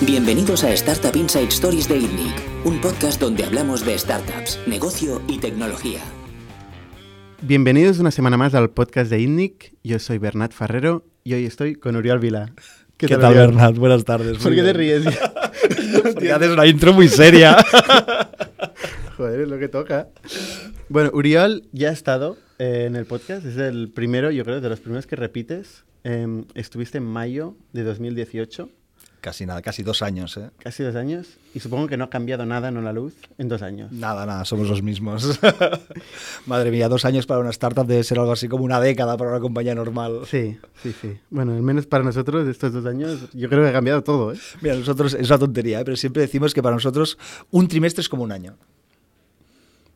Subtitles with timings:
[0.00, 5.38] Bienvenidos a Startup Inside Stories de ITNIC, un podcast donde hablamos de startups, negocio y
[5.38, 5.98] tecnología.
[7.42, 9.74] Bienvenidos una semana más al podcast de ITNIC.
[9.82, 12.52] Yo soy Bernat Ferrero y hoy estoy con Uriol Vila.
[12.96, 13.76] ¿Qué, tal, Bernat?
[13.76, 14.38] Buenas tardes.
[14.38, 15.02] ¿Por qué te ríes?
[16.14, 17.56] Porque haces una intro muy seria.
[19.16, 20.10] Joder, es lo que toca.
[20.88, 23.44] Bueno, Uriol ya ha estado eh, en el podcast.
[23.44, 25.84] Es el primero, yo creo, de los primeros que repites.
[26.04, 28.70] Em, estuviste en mayo de 2018.
[29.20, 30.50] Casi nada, casi dos años, ¿eh?
[30.58, 31.38] Casi dos años.
[31.52, 33.90] Y supongo que no ha cambiado nada en la luz en dos años.
[33.90, 35.40] Nada, nada, somos los mismos.
[36.46, 39.30] Madre mía, dos años para una startup debe ser algo así como una década para
[39.30, 40.20] una compañía normal.
[40.26, 41.18] Sí, sí, sí.
[41.30, 44.38] Bueno, al menos para nosotros estos dos años yo creo que ha cambiado todo, ¿eh?
[44.60, 45.84] Mira, nosotros es una tontería, ¿eh?
[45.84, 47.18] pero siempre decimos que para nosotros
[47.50, 48.56] un trimestre es como un año.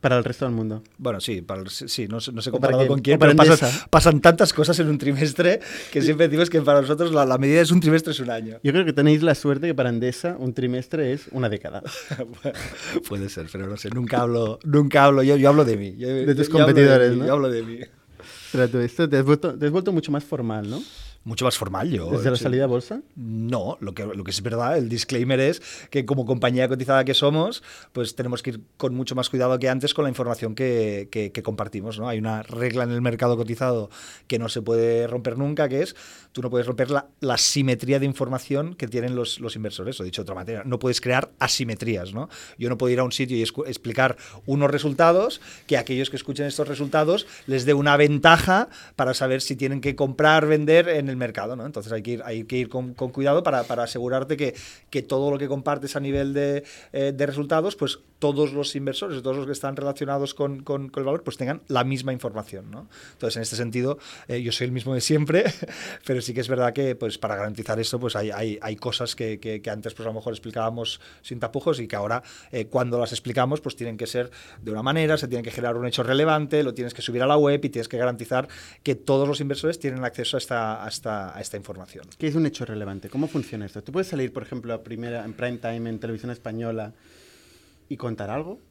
[0.03, 0.83] Para el resto del mundo.
[0.97, 4.19] Bueno, sí, para el- sí no, no sé para comparado con quién, pero pasan, pasan
[4.19, 5.61] tantas cosas en un trimestre
[5.93, 8.59] que siempre decimos que para nosotros la, la medida es un trimestre es un año.
[8.63, 11.81] Yo creo que tenéis la suerte que para Endesa un trimestre es una década.
[13.07, 15.95] Puede ser, pero no sé, nunca hablo, nunca hablo, yo, yo hablo de mí.
[15.97, 17.25] Yo- De tus yo hablo competidores, mí, ¿no?
[17.27, 17.79] Yo hablo de mí.
[18.51, 20.81] Pero tú, esto te has, vuelto, te has vuelto mucho más formal, ¿no?
[21.25, 22.09] Mucho más formal yo.
[22.11, 23.01] Desde la salida a bolsa.
[23.15, 27.13] No, lo que, lo que es verdad, el disclaimer es que como compañía cotizada que
[27.13, 31.07] somos, pues tenemos que ir con mucho más cuidado que antes con la información que,
[31.11, 31.97] que- que compartimos.
[31.97, 32.09] ¿no?
[32.09, 33.89] Hay una regla en el mercado cotizado
[34.27, 35.95] que no se puede romper nunca, que es
[36.33, 39.99] tú no puedes romper la, la simetría de información que tienen los, los inversores.
[40.01, 42.13] O dicho de otra manera, no puedes crear asimetrías.
[42.13, 42.27] ¿no?
[42.57, 46.47] Yo no puedo ir a un sitio y explicar unos resultados que aquellos que escuchen
[46.47, 51.12] estos resultados les dé una ventaja para saber si tienen que comprar, vender en el
[51.15, 51.55] mercado.
[51.55, 51.65] ¿no?
[51.65, 54.55] Entonces hay que ir, hay que ir con, con cuidado para, para asegurarte que,
[54.89, 59.21] que todo lo que compartes a nivel de, eh, de resultados, pues todos los inversores,
[59.21, 62.71] todos los que están relacionados con, con- con el valor, pues tengan la misma información.
[62.71, 62.87] ¿no?
[63.11, 63.97] Entonces, en este sentido,
[64.29, 65.43] eh, yo soy el mismo de siempre,
[66.05, 69.13] pero sí que es verdad que pues, para garantizar esto, pues hay, hay, hay cosas
[69.17, 72.67] que, que- que antes pues, a lo mejor explicábamos sin tapujos y que ahora eh,
[72.67, 74.31] cuando las explicamos pues tienen que ser
[74.61, 77.27] de una manera, se tiene que generar un hecho relevante, lo tienes que subir a
[77.27, 78.47] la web y tienes que garantizar
[78.83, 82.05] que todos los inversores tienen acceso a esta, a esta, a esta información.
[82.17, 83.09] ¿Qué es un hecho relevante?
[83.09, 83.83] ¿Cómo funciona esto?
[83.83, 86.93] ¿Tú puedes salir, por ejemplo, a primera, en prime time en televisión española
[87.87, 88.61] y contar algo?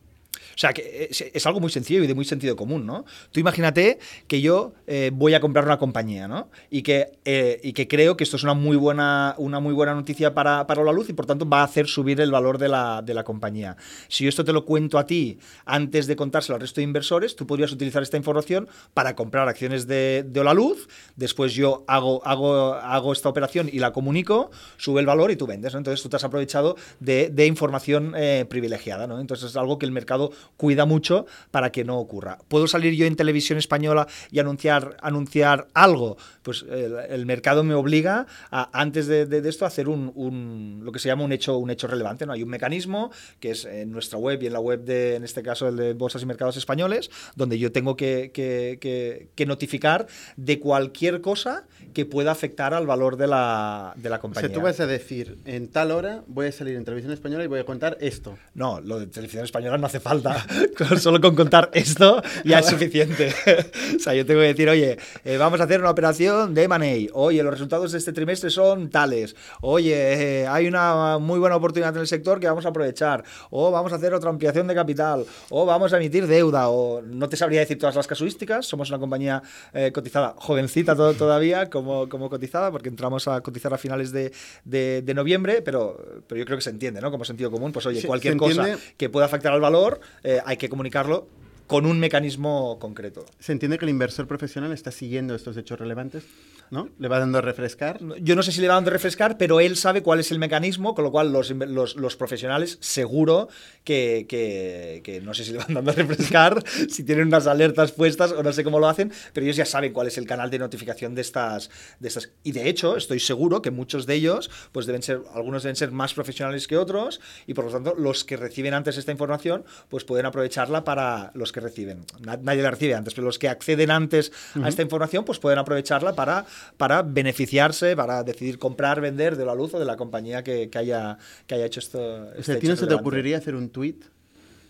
[0.54, 3.04] O sea, que es, algo muy sencillo y de muy sentido común, ¿no?
[3.30, 6.48] Tú imagínate que yo eh, voy a comprar una compañía, ¿no?
[6.70, 9.94] Y que, eh, y que creo que esto es una muy buena, una muy buena
[9.94, 12.68] noticia para, para la luz y por tanto va a hacer subir el valor de
[12.68, 13.76] la, de la compañía.
[14.08, 17.36] Si yo esto te lo cuento a ti antes de contárselo al resto de inversores,
[17.36, 22.74] tú podrías utilizar esta información para comprar acciones de, de Olaluz, después yo hago, hago,
[22.74, 25.78] hago esta operación y la comunico, sube el valor y tú vendes, ¿no?
[25.78, 29.20] Entonces tú te has aprovechado de, de información eh, privilegiada, ¿no?
[29.20, 32.38] Entonces es algo que el mercado cuida mucho para que no ocurra.
[32.48, 36.16] ¿Puedo salir yo en televisión española y anunciar, anunciar algo?
[36.42, 40.12] Pues el, el mercado me obliga a, antes de, de- de esto a hacer un,
[40.14, 42.26] un- lo que se llama un hecho, un hecho relevante.
[42.26, 42.32] ¿no?
[42.32, 43.10] Hay un mecanismo
[43.40, 45.92] que es en nuestra web y en la web de, en este caso, el de
[45.94, 51.64] Bolsas y Mercados Españoles, donde yo tengo que, que- que- que notificar de cualquier cosa
[51.94, 54.48] que pueda afectar al valor de la, de la O compañía.
[54.48, 57.46] sea, tú vas a decir, en tal hora voy a salir en televisión española y
[57.46, 58.36] voy a contar esto.
[58.54, 60.31] No, lo de televisión española no hace falta.
[60.98, 63.32] Solo con contar esto ya es suficiente.
[63.96, 67.12] o sea, yo tengo que decir, oye, eh, vamos a hacer una operación de M&A.
[67.14, 69.34] Oye, los resultados de este trimestre son tales.
[69.60, 73.24] Oye, eh, hay una muy buena oportunidad en el sector que vamos a aprovechar.
[73.50, 75.24] O vamos a hacer otra ampliación de capital.
[75.50, 76.68] O vamos a emitir deuda.
[76.68, 78.66] O no te sabría decir todas las casuísticas.
[78.66, 83.72] Somos una compañía eh, cotizada, jovencita to- todavía como, como cotizada, porque entramos a cotizar
[83.74, 84.32] a finales de,
[84.64, 87.10] de- de noviembre, pero, pero yo creo que se entiende, ¿no?
[87.10, 88.62] Como sentido común, pues oye, Sí, cualquier cosa
[88.96, 91.26] que pueda afectar al valor, eh, hay que comunicarlo
[91.72, 93.24] con un mecanismo concreto.
[93.38, 96.22] Se entiende que el inversor profesional está siguiendo estos hechos relevantes,
[96.70, 96.90] ¿no?
[96.98, 97.98] Le va dando a refrescar.
[98.20, 100.94] Yo no sé si le va dando refrescar, pero él sabe cuál es el mecanismo,
[100.94, 103.48] con lo cual los, los, los profesionales seguro
[103.84, 107.92] que, que- que no sé si le van dando a refrescar, si tienen unas alertas
[107.92, 110.50] puestas o no sé cómo lo hacen, pero ellos ya saben cuál es el canal
[110.50, 112.32] de notificación de estas, de estas.
[112.42, 115.90] Y de hecho, estoy seguro que muchos de ellos, pues deben ser, algunos deben ser
[115.90, 120.04] más profesionales que otros, y por lo tanto, los que reciben antes esta información, pues
[120.04, 122.04] pueden aprovecharla para los que reciben.
[122.20, 124.32] Na- Nadie la recibe antes, pero los que acceden antes
[124.62, 126.44] a esta información, pues pueden aprovecharla para,
[126.76, 130.78] para beneficiarse, para decidir comprar, vender de la luz o de la compañía que, que
[130.78, 131.98] haya, que haya hecho esto.
[132.00, 133.96] O este sea, ¿a ti hecho no se te ocurriría hacer un tweet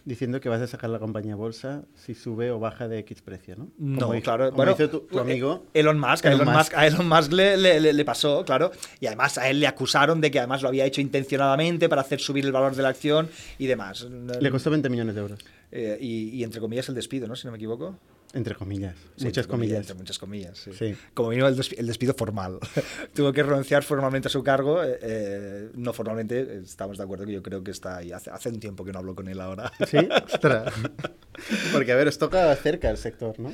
[0.04, 3.54] diciendo que vas a sacar la compañía bolsa si sube o baja de X precio,
[3.56, 3.69] ¿no?
[3.78, 4.44] No, Como hizo- claro.
[4.46, 5.64] como Bueno, hizo tu, tu amigo.
[5.75, 6.72] eh, Elon Musk, a Elon Elon, Musk.
[6.72, 8.72] Musk, a Elon Musk le, le- le- le pasó, claro.
[9.00, 12.20] Y además a él le acusaron de que además lo había hecho intencionadamente para hacer
[12.20, 13.28] subir el valor de la acción
[13.58, 14.06] y demás.
[14.40, 15.38] Le costó 20 millones de euros.
[15.70, 17.34] Eh, y, y entre comillas el despido, ¿no?
[17.37, 17.96] Si no me equivoco.
[18.34, 18.96] Entre comillas.
[19.17, 19.81] Sí, muchas comillas.
[19.81, 20.70] Entre muchas comillas, sí.
[20.79, 20.96] Sí.
[21.12, 22.58] Como mínimo el, des- el despido formal.
[23.14, 24.82] Tuvo que renunciar formalmente a su cargo.
[24.82, 28.11] eh, eh, no formalmente, estamos de acuerdo que yo creo que está ahí.
[28.12, 29.70] Hace, hace un tiempo que no hablo con él ahora.
[29.87, 29.99] ¿Sí?
[30.32, 30.73] Ostras.
[31.73, 33.52] Porque, a ver, os toca cerca el sector, ¿no?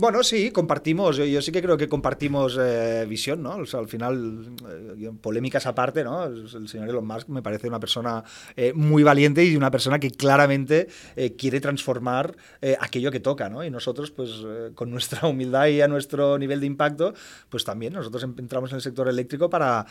[0.00, 1.16] Bueno, sí, compartimos.
[1.16, 3.54] Yo, sí que creo que compartimos eh, visión, ¿no?
[3.54, 4.48] Al final,
[4.96, 6.22] eh, polémicas aparte, ¿no?
[6.22, 8.22] El señor Elon Musk me parece una persona
[8.56, 10.86] eh, muy valiente y una persona que claramente
[11.16, 12.36] eh, quiere transformar
[12.80, 13.64] aquello que toca, ¿no?
[13.64, 14.30] Y nosotros, pues,
[14.76, 17.12] con nuestra humildad y a nuestro nivel de impacto,
[17.48, 19.84] pues también nosotros entramos en el sector eléctrico para,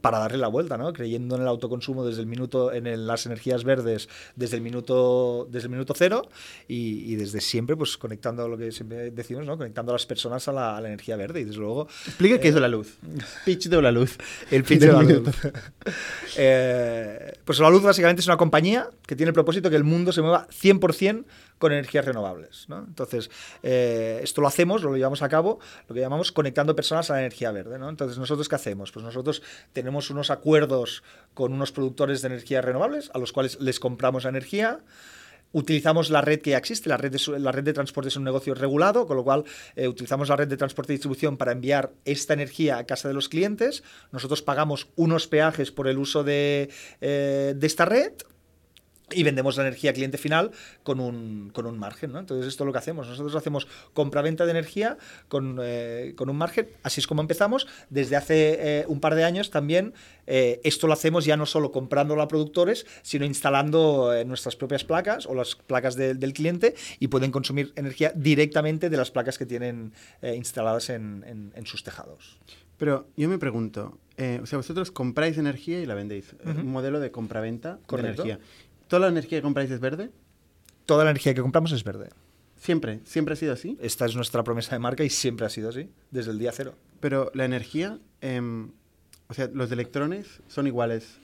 [0.00, 0.92] para darle la vuelta, ¿no?
[0.92, 5.48] Creyendo en el autoconsumo desde el minuto, en el- las energías verdes desde el minuto,
[5.50, 6.22] desde el minuto cero
[6.68, 9.56] y, y desde siempre, pues, conectando lo que siempre decimos, ¿no?
[9.56, 12.48] Conectando a las personas a la, a la energía verde y desde luego Explica qué
[12.48, 12.98] es de la luz.
[13.44, 14.16] Pitch de la luz.
[14.50, 15.28] el pitch de la luz.
[16.36, 20.10] Eh, pues la luz básicamente es una compañía que tiene el propósito que el mundo
[20.10, 21.24] se mueva 100%
[21.58, 22.66] con energías renovables.
[22.68, 22.78] ¿no?
[22.78, 23.30] Entonces,
[23.62, 27.20] eh, esto lo hacemos, lo llevamos a cabo, lo que llamamos conectando personas a la
[27.20, 27.78] energía verde.
[27.78, 27.88] ¿no?
[27.88, 28.90] Entonces, ¿nosotros qué hacemos?
[28.90, 29.42] Pues nosotros
[29.72, 31.04] tenemos unos acuerdos
[31.34, 34.80] con unos productores de energías renovables a los cuales les compramos energía.
[35.54, 38.24] Utilizamos la red que ya existe, la red de, la red de transporte es un
[38.24, 39.44] negocio regulado, con lo cual
[39.76, 43.14] eh, utilizamos la red de transporte y distribución para enviar esta energía a casa de
[43.14, 43.84] los clientes.
[44.10, 46.70] Nosotros pagamos unos peajes por el uso de,
[47.00, 48.14] eh, de esta red
[49.14, 50.50] y vendemos la energía al cliente final
[50.82, 52.12] con un, con un margen.
[52.12, 52.18] ¿no?
[52.18, 53.08] Entonces, esto es lo que hacemos.
[53.08, 56.68] Nosotros hacemos compra-venta de energía con, eh, con un margen.
[56.82, 57.66] Así es como empezamos.
[57.90, 59.94] Desde hace eh, un par de años también
[60.26, 65.26] eh, esto lo hacemos ya no solo comprándolo a productores, sino instalando nuestras propias placas
[65.26, 69.46] o las placas de- del cliente y pueden consumir energía directamente de las placas que
[69.46, 72.38] tienen instaladas en, en- en sus tejados.
[72.78, 76.32] Pero yo me pregunto, eh, o sea, vosotros compráis energía y la vendéis.
[76.32, 76.60] eh, Ujú.
[76.60, 78.22] Un modelo de compraventa de Correcto.
[78.24, 78.44] energía.
[78.88, 80.10] ¿Toda la energía que compráis es verde?
[80.86, 82.10] Toda la energía que compramos es verde.
[82.56, 83.76] Siempre, siempre ha sido así.
[83.80, 86.74] Esta es nuestra promesa de marca y siempre ha sido así, desde el día cero.
[87.00, 88.72] Pero la energía, em,
[89.28, 91.18] o sea, los electrones son iguales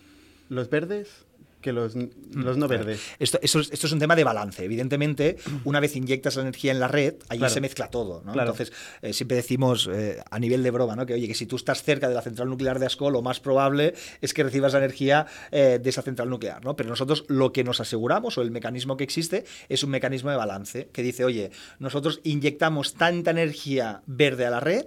[0.50, 1.24] los verdes
[1.60, 3.00] que los, n- los no verdes.
[3.18, 4.64] Esto, esto es, esto es un tema de balance.
[4.64, 7.52] Evidentemente, una vez inyectas la energía en la red, ahí Claro.
[7.54, 8.22] se mezcla todo.
[8.24, 8.32] ¿no?
[8.32, 8.50] Claro.
[8.50, 11.06] Entonces, eh, siempre decimos eh, a nivel de broma, ¿no?
[11.06, 13.40] que oye, que si tú estás cerca de la central nuclear de Ascol, lo más
[13.40, 16.64] probable es que recibas la energía eh, de esa central nuclear.
[16.64, 16.76] ¿no?
[16.76, 20.36] Pero nosotros lo que nos aseguramos, o el mecanismo que existe, es un mecanismo de
[20.36, 24.86] balance que dice, oye, nosotros inyectamos tanta energía verde a la red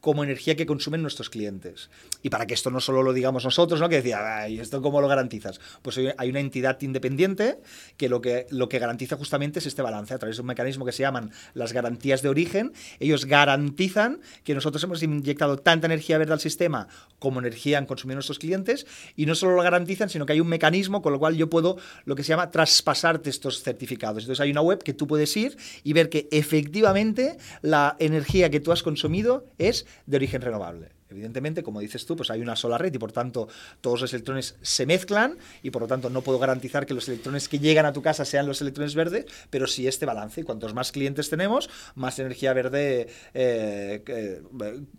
[0.00, 1.88] como energía que consumen nuestros clientes.
[2.24, 3.88] Y para que esto no solo lo digamos nosotros, ¿no?
[3.90, 5.60] que decía, "Ay, ¿esto cómo lo garantizas?
[5.82, 7.58] Pues hay- hay una entidad independiente
[7.98, 10.86] que lo, que lo que garantiza justamente es este balance a través de un mecanismo
[10.86, 12.72] que se llaman las garantías de origen.
[12.98, 16.88] Ellos garantizan que nosotros hemos inyectado tanta energía verde al sistema
[17.18, 18.86] como energía han consumido nuestros clientes
[19.16, 21.76] y no solo lo garantizan, sino que hay un mecanismo con lo cual yo puedo
[22.06, 24.22] lo que se llama traspasarte estos certificados.
[24.22, 28.60] Entonces hay una web que tú puedes ir y ver que efectivamente la energía que
[28.60, 30.93] tú has consumido es de origen renovable.
[31.14, 33.48] Evidentemente, como dices tú, pues hay una sola red y por tanto
[33.80, 37.48] todos los electrones se mezclan y por lo tanto no puedo garantizar que los electrones
[37.48, 40.40] que llegan a tu casa sean los electrones verdes, pero sí este balance.
[40.40, 44.42] Y cuantos más clientes tenemos, más energía verde eh, eh,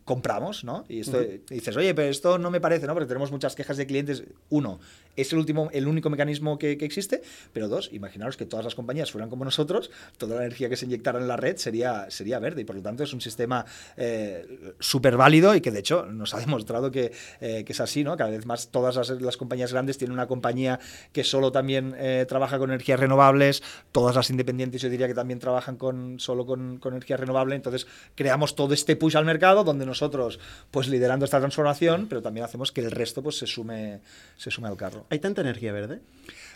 [0.04, 0.86] compramos, ¿no?
[0.88, 1.20] Y esto,
[1.50, 2.94] dices, oye, pero esto no me parece, ¿no?
[2.94, 4.24] Porque tenemos muchas quejas de clientes.
[4.50, 4.80] Uno,
[5.16, 7.22] es el, último, el único mecanismo que, existe,
[7.54, 10.86] pero dos, imaginaros que todas las compañías fueran como nosotros, toda la energía que se
[10.86, 13.66] inyectara en la red sería, sería verde y por lo tanto es un sistema
[13.98, 18.04] eh, súper válido y que de hecho nos ha demostrado que, eh, que es así,
[18.04, 18.18] ¿no?
[18.18, 20.80] Cada vez más todas las, las compañías grandes tienen una compañía
[21.12, 25.40] que solo también eh, trabaja con energías renovables, todas las independientes yo diría que también
[25.40, 29.86] trabajan con, solo con, con energía renovable, entonces creamos todo este push al mercado donde
[29.86, 30.40] nosotros
[30.72, 34.02] pues liderando esta transformación, pero también hacemos que el resto pues se sume,
[34.38, 35.05] se sume al carro.
[35.10, 36.00] ¿Hay tanta energía verde?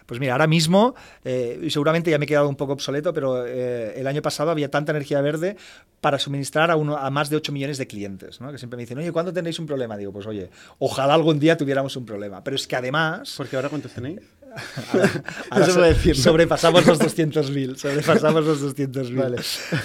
[0.09, 3.45] Pues mira, ahora mismo, eh, y seguramente ya me he quedado un poco obsoleto, pero
[3.45, 5.55] eh, el año pasado había tanta energía verde
[6.01, 8.51] para suministrar a, uno, a más de 8 millones de clientes, ¿no?
[8.51, 9.97] que siempre me dicen, oye, ¿cuándo tenéis un problema?
[9.97, 12.43] Digo, pues oye, ojalá algún día tuviéramos un problema.
[12.43, 13.35] Pero es que además...
[13.37, 14.21] Porque ahora cuántos tenéis?
[15.49, 16.23] Ahora se so- puede decir, ¿no?
[16.23, 19.15] sobrepasamos los 200.000, sobrepasamos los 200.000.
[19.15, 19.37] Vale.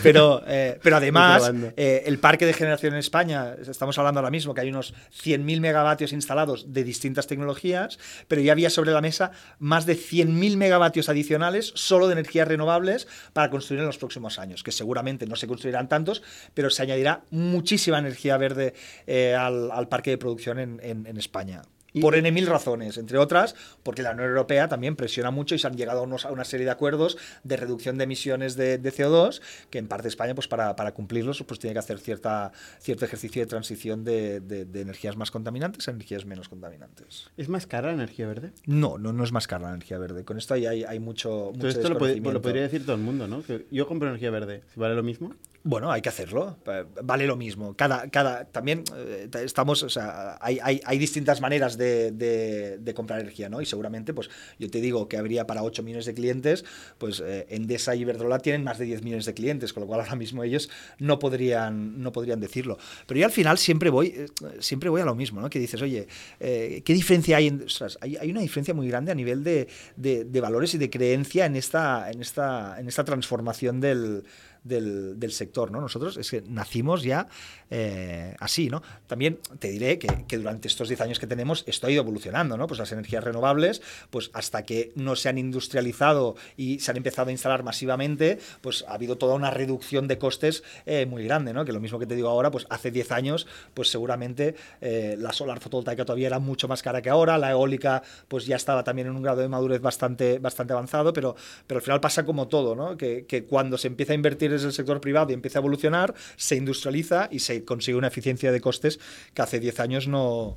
[0.03, 4.55] Pero, eh, pero además, eh, el parque de generación en España, estamos hablando ahora mismo
[4.55, 9.33] que hay unos 100.000 megavatios instalados de distintas tecnologías, pero ya había sobre la mesa
[9.59, 14.63] más de 100.000 megavatios adicionales solo de energías renovables para construir en los próximos años,
[14.63, 16.23] que seguramente no se construirán tantos,
[16.55, 18.75] pero se añadirá muchísima energía verde
[19.07, 21.63] eh, al, al parque de producción en, en- en España.
[22.01, 25.67] Por N mil razones, entre otras, porque la Unión Europea también presiona mucho y se
[25.67, 29.41] han llegado a, unos, a una serie de acuerdos de reducción de emisiones de, CO2,
[29.71, 33.43] que en parte España, pues para, para, cumplirlos, pues tiene que hacer cierta, cierto ejercicio
[33.43, 37.31] de transición de, de, energías más contaminantes a energías menos contaminantes.
[37.37, 38.53] ¿Es más cara la energía verde?
[38.67, 40.25] No, no, no es más cara la energía verde.
[40.25, 43.27] Con esto hay, hay, hay mucho, mucho esto lo, lo, podría decir todo el mundo,
[43.27, 43.43] ¿no?
[43.43, 45.35] Que yo compro energía verde, vale lo mismo.
[45.67, 46.59] Bueno, hay que hacerlo.
[47.03, 47.75] Vale lo mismo.
[47.75, 53.21] Cada, cada, también eh, estamos, o sea, hay, hay, hay distintas maneras de, de, comprar
[53.21, 53.63] energía, ¿no?
[53.63, 54.29] Y seguramente, pues
[54.59, 56.67] yo te digo que habría para 8 millones de clientes,
[56.99, 60.01] pues eh, Endesa y Iberdrola tienen más de 10 millones de clientes, con lo cual
[60.01, 60.69] ahora mismo ellos
[60.99, 62.77] no podrían, no podrían decirlo.
[63.07, 64.27] Pero yo al final siempre voy, eh,
[64.59, 65.49] siempre voy a lo mismo, ¿no?
[65.49, 66.07] Que dices, oye,
[66.39, 67.47] ¿qué diferencia hay?
[67.47, 67.65] En,
[68.03, 69.67] hay, hay, una diferencia muy grande a nivel de,
[69.97, 74.25] de, valores y de creencia en esta, en esta, en esta transformación del
[74.65, 75.81] del, del, sector, ¿no?
[75.81, 77.29] Nosotros es que nacimos ya
[77.71, 78.83] eh, así, ¿no?
[79.07, 82.57] También te diré que, que durante estos 10 años que tenemos esto ha ido evolucionando,
[82.57, 82.67] ¿no?
[82.67, 87.29] Pues las energías renovables, pues hasta que no se han industrializado y se han empezado
[87.29, 91.65] a instalar masivamente, pues ha habido toda una reducción de costes eh, muy grande, ¿no?
[91.65, 95.33] Que lo mismo que te digo ahora, pues hace 10 años, pues seguramente eh, la
[95.33, 99.09] solar fotovoltaica todavía era mucho más cara que ahora, la eólica pues ya estaba también
[99.09, 102.75] en un grado de madurez bastante, bastante avanzado, pero, pero al final pasa como todo,
[102.75, 102.97] ¿no?
[102.97, 106.15] Que, que cuando se empieza a invertir desde el sector privado y empieza a evolucionar,
[106.37, 108.99] se industrializa y se consigue una eficiencia de costes
[109.35, 110.57] que hace 10 años no,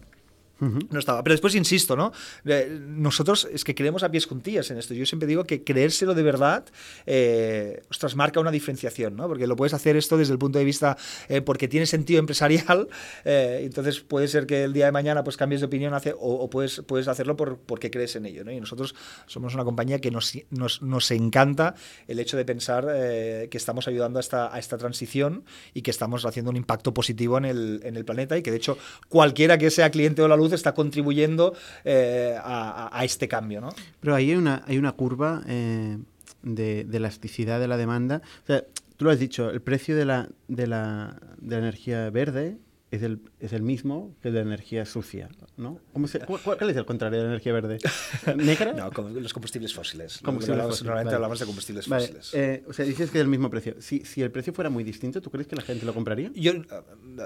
[0.60, 1.24] no estaba.
[1.24, 2.12] Pero después insisto, ¿no?
[2.46, 4.94] Eh, nosotros es que creemos a pies juntillas en esto.
[4.94, 6.66] Yo siempre digo que creérselo de verdad,
[7.06, 9.28] eh, ostras, marca una diferenciación, ¿no?
[9.28, 10.98] Porque lo puedes hacer esto desde el punto de vista,
[11.30, 12.88] eh, porque tiene sentido empresarial,
[13.26, 16.82] entonces puede ser que el día de mañana pues cambies de opinión hace, o, puedes,
[16.86, 18.50] puedes hacerlo por, porque crees en ello.
[18.50, 18.96] Y nosotros
[19.26, 21.76] somos una compañía que nos, nos, nos encanta
[22.08, 26.26] el hecho de pensar que estamos ayudando a esta, a esta transición y que estamos
[26.26, 28.78] haciendo un impacto positivo en el, en el planeta y que de hecho
[29.10, 33.62] cualquiera que sea cliente o la luz está contribuyendo eh, a, este cambio.
[33.62, 33.70] ¿no?
[34.00, 35.98] Pero ahí hay una, hay una curva eh,
[36.44, 38.22] de, elasticidad de la demanda.
[38.44, 38.64] O sea,
[38.96, 42.58] tú lo has dicho, el precio de la, de la, de la energía verde
[42.92, 45.80] es el, es el mismo que de energía sucia, ¿no?
[45.94, 47.78] ¿Cómo se, ¿Cuál es el contrario de la energía verde?
[48.36, 48.74] ¿Negra?
[48.74, 48.90] No,
[49.20, 50.22] los combustibles fósiles.
[50.24, 52.34] normalmente hablamos de combustibles fósiles.
[52.34, 53.76] Eh, o sea, dices que es el mismo precio.
[53.80, 56.32] Si, si, el precio fuera muy distinto, ¿tú crees que la gente lo compraría?
[56.34, 56.66] Yo, eh,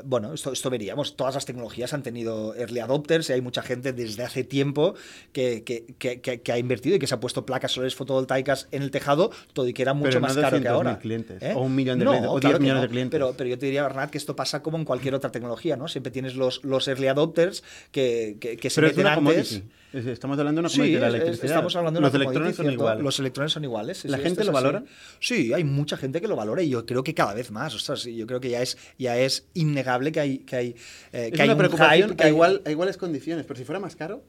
[0.03, 1.15] bueno, esto, esto veríamos.
[1.15, 4.95] Todas las tecnologías han tenido early adopters y hay mucha gente desde hace tiempo
[5.31, 8.83] que, que, que, que ha invertido y que se ha puesto placas solares fotovoltaicas en
[8.83, 10.99] el tejado, todo y que era mucho más caro que ahora.
[10.99, 11.53] clientes, ¿Eh?
[11.55, 13.11] O un millón de clientes, o 10 millones de clientes.
[13.17, 15.87] Pero, pero yo te diría, Bernat, que esto pasa como en cualquier otra tecnología ¿no?
[16.01, 19.61] Siempre tienes los, los early adopters que, que, se meten antes.
[19.93, 21.45] Estamos hablando de una commodity de la electricidad.
[21.45, 23.03] Estamos hablando de los electrones son iguales.
[23.03, 24.05] Los electrones son iguales.
[24.05, 24.83] ¿La gente lo valora?
[25.19, 27.75] Sí, hay mucha gente que lo valora y yo creo que cada vez más.
[27.75, 30.75] Ostras, yo creo que ya es, ya es innegable que hay, que hay,
[31.11, 32.15] eh, que hay un hype.
[32.15, 32.29] Que hay...
[32.29, 34.23] igual, a iguales condiciones, pero si fuera más caro.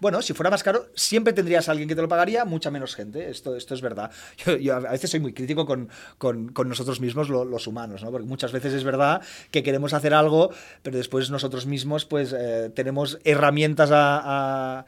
[0.00, 2.94] Bueno, si fuera más caro, siempre tendrías a alguien que te lo pagaría, mucha menos
[2.94, 3.30] gente.
[3.30, 4.10] Esto, esto es verdad.
[4.60, 5.88] Yo, a veces soy muy crítico con,
[6.18, 8.10] con, con nosotros mismos, los humanos, ¿no?
[8.10, 10.50] Porque muchas veces es verdad que queremos hacer algo,
[10.82, 14.84] pero después nosotros mismos, pues, eh, tenemos herramientas a a,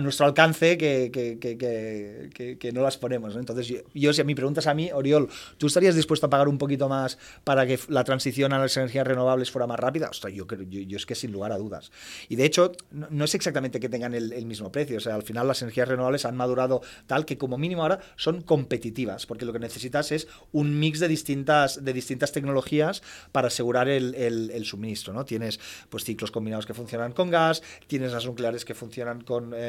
[0.00, 3.36] nuestro alcance que, que, que, no las ponemos.
[3.36, 6.58] Entonces, yo, si a mí preguntas a mí, Oriol, ¿tú estarías dispuesto a pagar un
[6.58, 10.10] poquito más para que la transición a las energías renovables fuera más rápida?
[10.10, 11.90] Ostras, yo, yo, yo es que sin lugar a dudas.
[12.28, 14.98] Y de hecho, no, es exactamente que tengan el, el, mismo precio.
[14.98, 18.42] O sea, al final las energías renovables han madurado tal que como mínimo ahora son
[18.42, 23.02] competitivas, porque lo que necesitas es un mix de distintas, de distintas tecnologías
[23.32, 25.14] para asegurar el, el, el suministro.
[25.14, 25.24] ¿no?
[25.24, 29.61] Tienes pues, ciclos combinados que funcionan con gas, tienes las nucleares que funcionan con eh,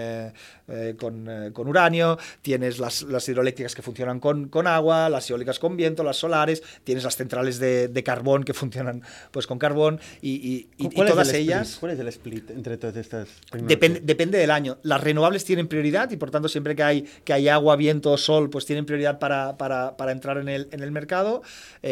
[0.98, 5.60] con, eh, con, uranio, tienes las, las, hidroeléctricas que funcionan con, con, agua, las eólicas
[5.60, 10.00] con viento, las solares, tienes las centrales de, de carbón que funcionan pues con carbón
[10.22, 11.78] y, y, todas ellas...
[11.80, 13.28] ¿Cuál es el split entre todas estas?
[13.52, 14.78] Depende, depende del año.
[14.84, 18.50] Las renovables tienen prioridad y por tanto siempre que hay, que hay agua, viento, sol,
[18.50, 21.42] pues tienen prioridad para, para, para entrar en el, en el mercado.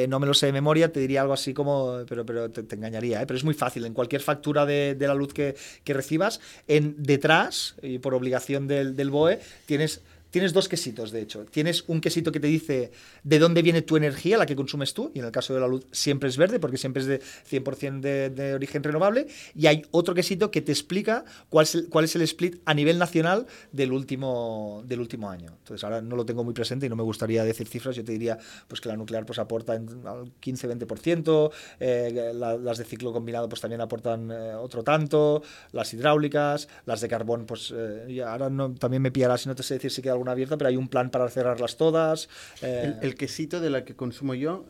[0.07, 3.25] no me lo sé de memoria, te diría algo así como, pero, pero te, engañaría,
[3.25, 3.85] pero es muy fácil.
[3.85, 8.67] En cualquier factura de, de la luz que, que recibas, en detrás, y por obligación
[8.67, 11.45] del, del BOE, tienes Tienes dos quesitos, de hecho.
[11.45, 12.91] Tienes un quesito que te dice
[13.23, 15.67] de dónde viene tu energía, la que consumes tú, y en el caso de la
[15.67, 19.27] luz siempre es verde, porque siempre es de 100% de, de, origen renovable.
[19.53, 22.73] Y hay otro quesito que te explica cuál es, el, cuál es el split a
[22.73, 25.51] nivel nacional del último, del último año.
[25.59, 27.97] Entonces, ahora no lo tengo muy presente y no me gustaría decir cifras.
[27.97, 28.37] Yo te diría
[28.69, 33.81] pues, que la nuclear pues, aporta al 15-20%, eh, las de ciclo combinado pues, también
[33.81, 39.11] aportan eh, otro tanto, las hidráulicas, las de carbón, pues eh, ahora no, también me
[39.11, 41.29] pillará si no te sé decir si queda una abierta, pero hay un plan para
[41.29, 42.29] cerrarlas todas.
[42.61, 42.95] Eh.
[43.01, 44.65] El, quesito de la que consumo yo,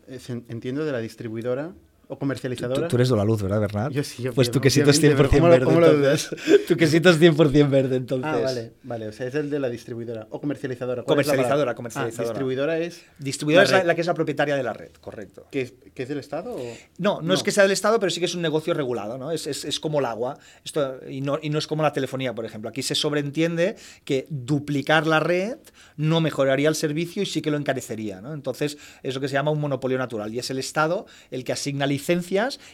[0.47, 1.73] entiendo de la distribuidora
[2.13, 2.81] ¿O comercializadora?
[2.81, 3.91] Tú, tú eres de la luz, ¿verdad, Bernard?
[3.93, 5.65] Yo sí, yo Pues tu quesito es obviamente, 100% ¿cómo verde.
[5.65, 6.29] cómo lo entonces.
[6.67, 8.29] tu quesito es 100% verde, entonces.
[8.29, 9.07] Ah, vale, vale.
[9.07, 10.27] O sea, es el de la distribuidora.
[10.29, 11.03] O comercializadora.
[11.03, 12.27] ¿cuál es la Comercializadora, comercializadora.
[12.29, 13.01] Ah, distribuidora es.
[13.17, 15.47] Distribuidora La es la, que es la propietaria de la red, correcto.
[15.49, 16.53] ¿Que es, que es del Estado?
[16.53, 16.61] O...
[16.97, 19.31] No, no, es que sea del Estado, pero sí que es un negocio regulado, ¿no?
[19.31, 22.35] Es, es- es como el agua Esto, y, no, y no es como la telefonía,
[22.35, 22.69] por ejemplo.
[22.69, 25.59] Aquí se sobreentiende que duplicar la red
[25.95, 28.33] no mejoraría el servicio y sí que lo encarecería, ¿no?
[28.33, 31.53] Entonces, es lo que se llama un monopolio natural y es el Estado el que
[31.53, 32.00] asigna licencias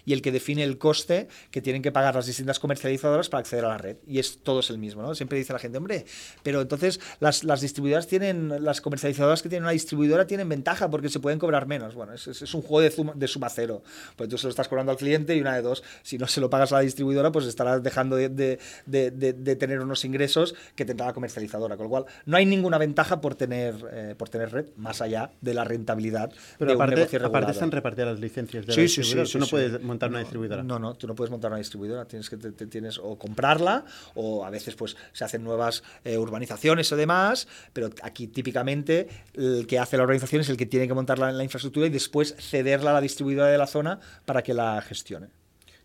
[0.05, 3.65] y el que define el coste que tienen que pagar las distintas comercializadoras para acceder
[3.65, 3.98] a la red.
[4.07, 5.13] Y es todo es el mismo, ¿no?
[5.15, 6.05] Siempre dice la gente, hombre,
[6.43, 11.10] pero entonces las, las distribuidoras tienen, las comercializadoras que tienen una distribuidora tienen ventaja porque
[11.10, 11.96] se pueden cobrar menos.
[11.96, 13.84] Bueno, es, un juego de, suma- de suma cero.
[14.15, 16.41] Pues tú se lo estás cobrando al cliente y una de dos, si no se
[16.41, 20.05] lo pagas a la distribuidora, pues estarás dejando de, de- de- de- de tener unos
[20.05, 21.75] ingresos que tendrá la comercializadora.
[21.77, 25.31] Con lo cual, no hay ninguna ventaja por tener, eh, por tener red, más allá
[25.41, 28.75] de la rentabilidad Pero de un aparte, negocio aparte están repartidas las licencias de la
[28.75, 29.26] Sí, sí, sí, distribuidora.
[29.28, 29.52] sí, Tú no sí.
[29.52, 30.64] puedes montar una distribuidora.
[30.64, 32.06] No, no, tú no puedes montar una distribuidora.
[32.06, 36.18] Tienes que te- te- tienes o comprarla o a veces pues se hacen nuevas eh,
[36.18, 40.88] urbanizaciones o demás, pero aquí típicamente el que hace la urbanización es el que tiene
[40.88, 44.42] que montar la, la infraestructura y después cederla a la distribuidora de la zona para
[44.44, 45.28] que la gestione.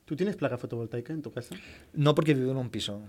[0.04, 1.54] ¿Tú tienes placa fotovoltaica en tu casa?
[1.94, 3.00] No porque vivo en un piso.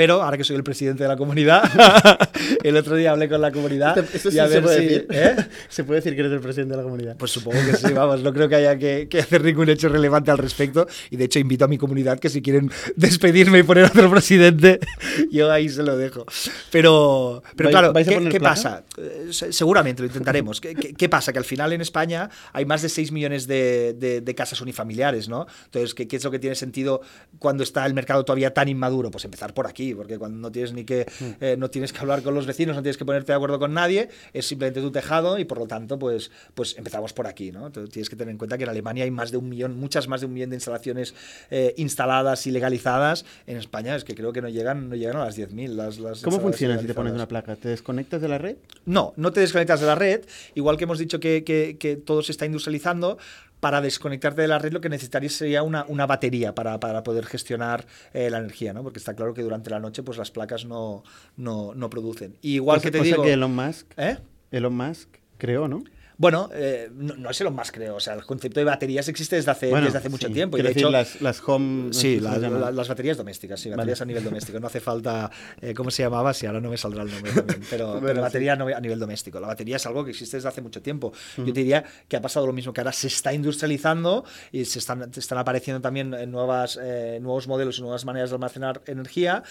[0.00, 1.62] Pero ahora que soy el presidente de la comunidad,
[2.64, 4.84] el otro día hablé con la comunidad Esto y sí a se ver puede si-
[4.86, 5.06] decir.
[5.10, 5.36] ¿eh?
[5.68, 7.16] Se puede decir que eres el presidente de la comunidad.
[7.18, 10.30] Pues supongo que sí, vamos, no creo que haya que, que hacer ningún hecho relevante
[10.30, 10.86] al respecto.
[11.10, 14.80] Y de hecho invito a mi comunidad que si quieren despedirme y poner otro presidente,
[15.30, 16.24] yo ahí se lo dejo.
[16.70, 17.72] Pero, pero ¿Vais-
[18.06, 18.84] claro, ¿qué, pasa?
[18.96, 20.62] Eh, se- Seguramente lo intentaremos.
[20.62, 21.30] ¿Qué, qué- qué pasa?
[21.30, 25.28] Que al final en España hay más de 6 millones de, de- de casas unifamiliares,
[25.28, 25.46] ¿no?
[25.66, 27.02] Entonces, ¿qué, qué es lo que tiene sentido
[27.38, 29.10] cuando está el mercado todavía tan inmaduro?
[29.10, 31.24] Pues empezar por aquí, porque cuando no tienes ni que, Hmm.
[31.40, 33.74] eh, no tienes que hablar con los vecinos, no tienes que ponerte de acuerdo con
[33.74, 37.66] nadie, es simplemente tu tejado y por lo tanto, pues, pues empezamos por aquí, ¿no?
[37.66, 40.08] Entonces, tienes que tener en cuenta que en Alemania hay más de un millón, muchas
[40.08, 41.14] más de un millón de instalaciones
[41.50, 43.24] eh, instaladas y legalizadas.
[43.46, 45.74] En España es que creo que no llegan, no llegan a las 10.000.
[45.74, 47.56] Las, las ¿Cómo funciona si te pones una placa?
[47.56, 48.56] ¿Te desconectas de la red?
[48.86, 50.22] No, no te desconectas de la red.
[50.54, 53.18] Igual que hemos dicho que, que- que todo se está industrializando,
[53.60, 57.26] para desconectarte de la red lo que necesitarías sería una, una batería para, para poder
[57.26, 58.82] gestionar eh, la energía, ¿no?
[58.82, 61.02] Porque está claro que durante la noche pues las placas no,
[61.36, 62.36] no, no producen.
[62.40, 63.22] Y igual Cosa- que te cosa digo...
[63.22, 64.16] que Elon Musk, ¿Eh?
[64.50, 65.84] Elon Musk creó, ¿no?
[66.20, 67.96] Bueno, eh, no, no es lo más creo.
[67.96, 70.34] O sea, el concepto de baterías existe desde hace, Bueno, desde hace mucho sí.
[70.34, 70.58] tiempo.
[70.58, 71.84] Y de decir, hecho, las, las home...
[71.86, 74.02] no sé Sí, la- la- las baterías domésticas, sí, baterías Vale.
[74.02, 74.60] a nivel doméstico.
[74.60, 75.30] No hace falta,
[75.62, 76.34] eh, ¿cómo se llamaba?
[76.34, 78.20] Sí, ahora no me saldrá el nombre también, pero, Bueno, pero sí.
[78.20, 79.40] batería no- a nivel doméstico.
[79.40, 81.10] La batería es algo que existe desde hace mucho tiempo.
[81.38, 84.78] Yo te diría que ha pasado lo mismo, que ahora se está industrializando y se
[84.78, 89.42] están, están apareciendo también eh, nuevas, eh, nuevos modelos y nuevas maneras de almacenar energía.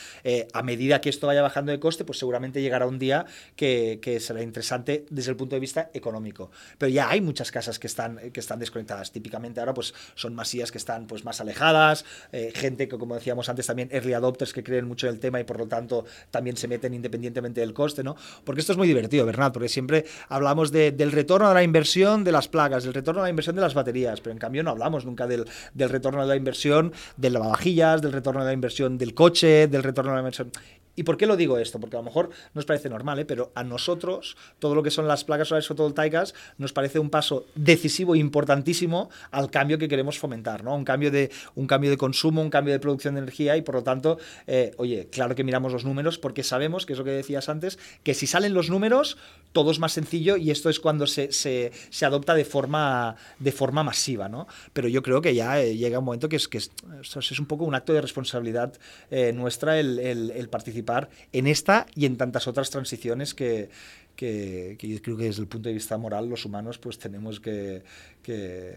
[0.54, 4.20] A medida que esto vaya bajando de coste, pues seguramente llegará un día que, que
[4.20, 6.52] será interesante desde el punto de vista económico.
[6.78, 9.12] Pero ya hay muchas casas que están, que están desconectadas.
[9.12, 13.50] Típicamente ahora pues son masías que están pues más alejadas, eh, gente que como decíamos
[13.50, 16.58] antes también early adopters que creen mucho en el tema y por lo tanto también
[16.58, 18.16] se meten independientemente del coste, ¿no?
[18.44, 22.24] Porque esto es muy divertido, Bernat, porque siempre hablamos de- del retorno a la inversión
[22.24, 24.72] de las placas, del retorno a la inversión de las baterías, pero en cambio no
[24.72, 28.98] hablamos nunca del, del retorno a la inversión de lavavajillas, del retorno a la inversión
[28.98, 30.52] del coche, del retorno a la inversión...
[31.00, 31.80] ¿Y por qué lo digo esto?
[31.80, 33.26] Porque a lo mejor nos parece normal, ¿eh?
[33.26, 37.46] pero a nosotros todo lo que son las placas solares fotovoltaicas nos parece un paso
[37.56, 40.76] decisivo e importantísimo al cambio que queremos fomentar, ¿no?
[40.76, 43.76] Un cambio de, un cambio de consumo, un cambio de producción de energía y por
[43.76, 47.12] lo tanto, eh, oye, claro que miramos los números porque sabemos, que es lo que
[47.12, 49.16] decías antes, que si salen los números
[49.54, 53.54] todo es más sencillo y esto es cuando se, se- se adopta de forma, de
[53.54, 54.48] forma masiva, ¿no?
[54.74, 56.72] Pero yo creo que ya eh, llega un momento que es, que es,
[57.16, 58.74] es un poco un acto de responsabilidad
[59.12, 60.89] eh, nuestra el, el- el participar
[61.32, 63.70] en esta y en tantas otras transiciones que,
[64.16, 67.40] que, que yo creo que desde el punto de vista moral los humanos pues tenemos
[67.40, 67.84] que,
[68.22, 68.74] que,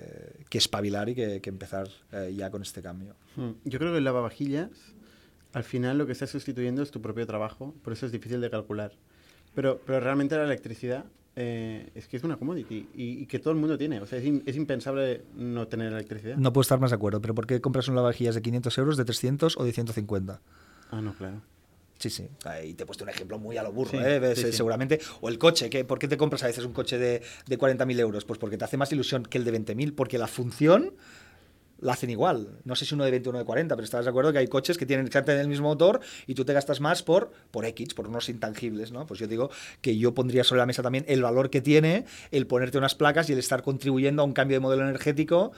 [0.49, 3.15] que espabilar y que, empezar eh, ya con este cambio.
[3.37, 4.71] Mm, Yo creo que el lavavajillas,
[5.53, 8.51] al final lo que está sustituyendo es tu propio trabajo, por eso es difícil de
[8.51, 8.93] calcular.
[9.55, 11.05] Pero, pero realmente la electricidad
[11.37, 14.01] eh, es que es una commodity y, y que todo el mundo tiene.
[14.01, 16.37] O sea, es, im- es impensable no tener electricidad.
[16.37, 18.97] No puedo estar más de acuerdo, pero ¿por qué compras un lavavajillas de 500 euros,
[18.97, 20.41] de 300 o de 150?
[20.91, 21.43] Ah, no, claro.
[22.03, 22.29] Sí, sí.
[22.45, 24.35] Ahí te he puesto un ejemplo muy a lo burro, Sí, ¿eh?
[24.35, 24.53] Sí, eh, sí.
[24.57, 24.99] seguramente.
[25.21, 28.01] O el coche, que ¿por qué te compras a veces un coche de, de 40.000
[28.01, 28.25] euros?
[28.25, 30.95] Pues porque te hace más ilusión que el de 20.000, porque la función
[31.79, 32.59] la hacen igual.
[32.65, 34.39] No sé si uno de 20 o uno de 40, pero estás de acuerdo que
[34.39, 37.65] hay coches que tienen exactamente el mismo motor y tú te gastas más por, por
[37.67, 39.07] X, por unos intangibles, ¿no?
[39.07, 42.49] Pues yo digo que yo pondría sobre la mesa también el valor que tiene el
[42.49, 45.53] ponerte unas placas y el estar contribuyendo a un cambio de modelo energético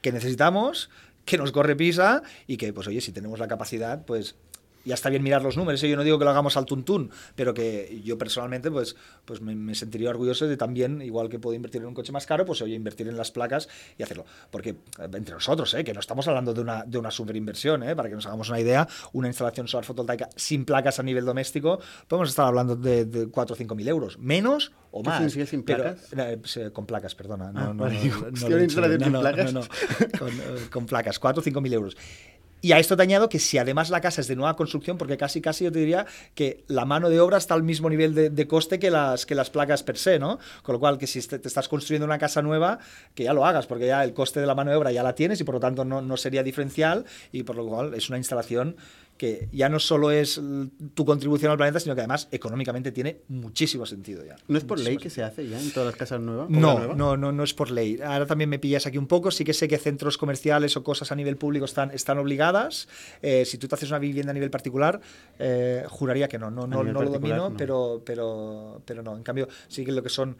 [0.00, 0.90] que necesitamos,
[1.24, 4.36] que nos corre prisa y que, pues oye, si tenemos la capacidad, pues
[4.84, 5.88] ya está bien mirar los números, ¿eh?
[5.88, 9.74] yo no digo que lo hagamos al tuntún, pero que yo personalmente pues, pues me,
[9.74, 12.74] sentiría orgulloso de también, igual que puedo invertir en un coche más caro, pues oye,
[12.74, 14.24] invertir en las placas y hacerlo.
[14.50, 14.76] Porque eh,
[15.14, 15.84] entre nosotros, ¿eh?
[15.84, 17.94] que no estamos hablando de una, de una superinversión, ¿eh?
[17.94, 21.80] para que nos hagamos una idea, una instalación solar fotovoltaica sin placas a nivel doméstico,
[22.06, 25.34] podemos estar hablando de, de 4 o 5 mil euros, menos o más.
[25.34, 26.14] ¿Qué sin placas?
[26.72, 27.52] con placas, perdona.
[27.52, 27.88] No, no,
[29.52, 29.60] no,
[30.70, 31.96] con, placas, 4 o 5 mil euros.
[32.60, 35.16] Y a esto te añado que si además la casa es de nueva construcción, porque
[35.16, 38.46] casi casi yo te diría que la mano de obra está al mismo nivel de,
[38.48, 40.40] coste que las, que las placas per se, ¿no?
[40.62, 42.80] Con lo cual, que si te, estás construyendo una casa nueva,
[43.14, 45.14] que ya lo hagas, porque ya el coste de la mano de obra ya la
[45.14, 48.18] tienes y por lo tanto no, no sería diferencial y por lo cual es una
[48.18, 48.76] instalación
[49.18, 50.40] que ya no solo es
[50.94, 54.36] tu contribución al planeta, sino que además económicamente tiene muchísimo sentido ya.
[54.46, 56.48] ¿No es por ley que se hace ya en todas las casas nuevas?
[56.48, 57.98] No, no, no, no es por ley.
[58.00, 59.30] Ahora también me pillas aquí un poco.
[59.30, 62.88] Sí que sé que centros comerciales o cosas a nivel público están, están obligadas.
[63.20, 65.00] Eh, si tú te haces una vivienda a nivel particular,
[65.38, 66.50] eh, juraría que no.
[66.50, 69.16] No, no, no lo domino, Pero, pero, pero no.
[69.16, 70.36] En cambio, sí que lo que son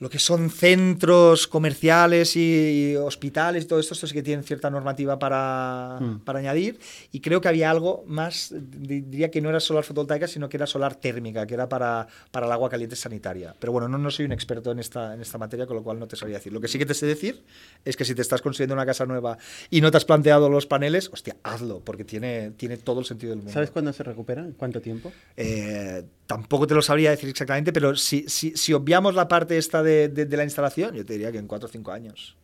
[0.00, 4.68] lo que son centros comerciales y, hospitales y todo esto, esto sí que tienen cierta
[4.68, 6.20] normativa para, hmm.
[6.20, 6.80] para, añadir.
[7.12, 10.66] Y creo que había algo más, diría que no era solar fotovoltaica, sino que era
[10.66, 13.54] solar térmica, que era para, para el agua caliente sanitaria.
[13.58, 15.98] Pero bueno, no, no soy un experto en esta, en esta materia, con lo cual
[15.98, 16.52] no te sabría decir.
[16.52, 17.44] Lo que sí que te sé decir
[17.84, 19.38] es que si te estás construyendo una casa nueva
[19.70, 23.30] y no te has planteado los paneles, hostia, hazlo, porque tiene, tiene todo el sentido
[23.30, 23.52] del mundo.
[23.52, 24.44] ¿Sabes cuándo se recupera?
[24.56, 25.12] ¿Cuánto tiempo?
[25.36, 29.82] Eh, tampoco te lo sabría decir exactamente, pero si, si, si obviamos la parte esta
[29.82, 32.36] de, la instalación, yo te diría que en 4 o 5 años.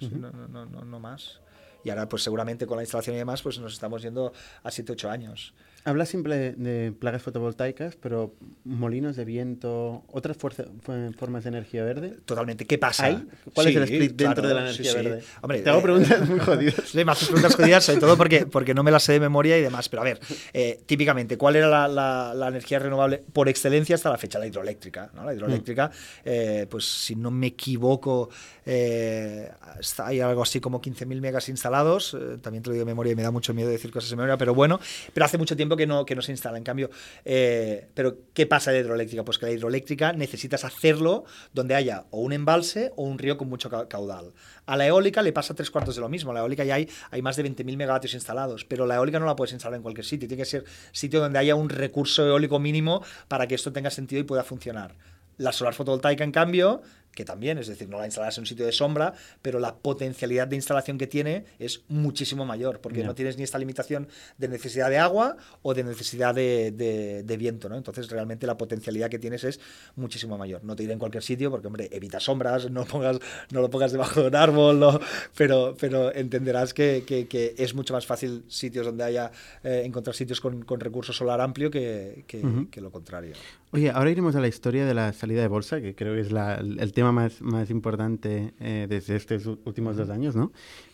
[0.00, 1.40] no, no, no, no, más.
[1.84, 4.92] Y ahora, pues seguramente con la instalación y demás, pues nos estamos yendo a 7
[4.92, 5.54] o 8 años.
[5.84, 12.18] Habla siempre de placas fotovoltaicas, pero molinos de viento, otras formas de energía verde.
[12.24, 12.66] Totalmente.
[12.66, 13.24] ¿Qué pasa?
[13.52, 15.24] ¿Cuál es el split dentro de la energía verde?
[15.60, 16.94] Te hago eh, preguntas muy jodidas.
[16.94, 19.62] Me haces preguntas jodidas, sobre todo porque, porque no me las sé de memoria y
[19.62, 19.88] demás.
[19.88, 20.20] Pero a ver,
[20.52, 24.38] eh, típicamente, ¿cuál era la, la, energía renovable por excelencia hasta la fecha?
[24.38, 25.10] La hidroeléctrica.
[25.14, 25.24] ¿no?
[25.24, 26.20] La hidroeléctrica, mm.
[26.26, 28.28] eh, pues si no me equivoco,
[28.64, 32.16] hay algo así como 15.000 megas instalados.
[32.40, 34.36] también te lo digo de memoria y me da mucho miedo decir cosas de memoria,
[34.36, 34.78] pero bueno,
[35.12, 36.58] pero hace mucho tiempo que no, que no se instala.
[36.58, 36.90] En cambio,
[37.24, 39.24] eh, pero ¿qué pasa de hidroeléctrica?
[39.24, 43.48] Pues que la hidroeléctrica necesitas hacerlo donde haya o un embalse o un río con
[43.48, 44.32] mucho caudal.
[44.66, 46.30] A la eólica le pasa tres cuartos de lo mismo.
[46.30, 49.26] A la eólica ya hay, hay más de 20.000 megavatios instalados, pero la eólica no
[49.26, 50.28] la puedes instalar en cualquier sitio.
[50.28, 54.20] Tiene que ser sitio donde haya un recurso eólico mínimo para que esto tenga sentido
[54.20, 54.94] y pueda funcionar.
[55.38, 56.82] La solar fotovoltaica, en cambio,
[57.14, 60.48] que también, es decir, no la instalas en un sitio de sombra, pero la potencialidad
[60.48, 64.88] de instalación que tiene es muchísimo mayor, porque no tienes ni esta limitación de necesidad
[64.88, 67.76] de agua o de necesidad de, viento, ¿no?
[67.76, 69.60] Entonces, realmente la potencialidad que tienes es
[69.96, 70.62] muchísimo mayor.
[70.64, 73.18] No te iré en cualquier sitio, porque, hombre, evita sombras, no, pongas,
[73.50, 75.00] no lo pongas debajo de un árbol,
[75.36, 79.30] pero, pero entenderás que, que, es mucho más fácil sitios donde haya,
[79.62, 83.34] eh, encontrar sitios con, con, recurso solar amplio que, que, lo contrario.
[83.70, 86.32] Oye, ahora iremos a la historia de la salida de bolsa, que creo que es
[86.32, 90.52] la, el tema más, más importante eh, desde estos últimos dos años, ¿no?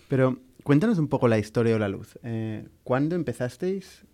[0.09, 2.19] Pero cuéntanos un poco la historia de la luz.
[2.23, 4.05] Eh, ¿Cuándo empezasteis?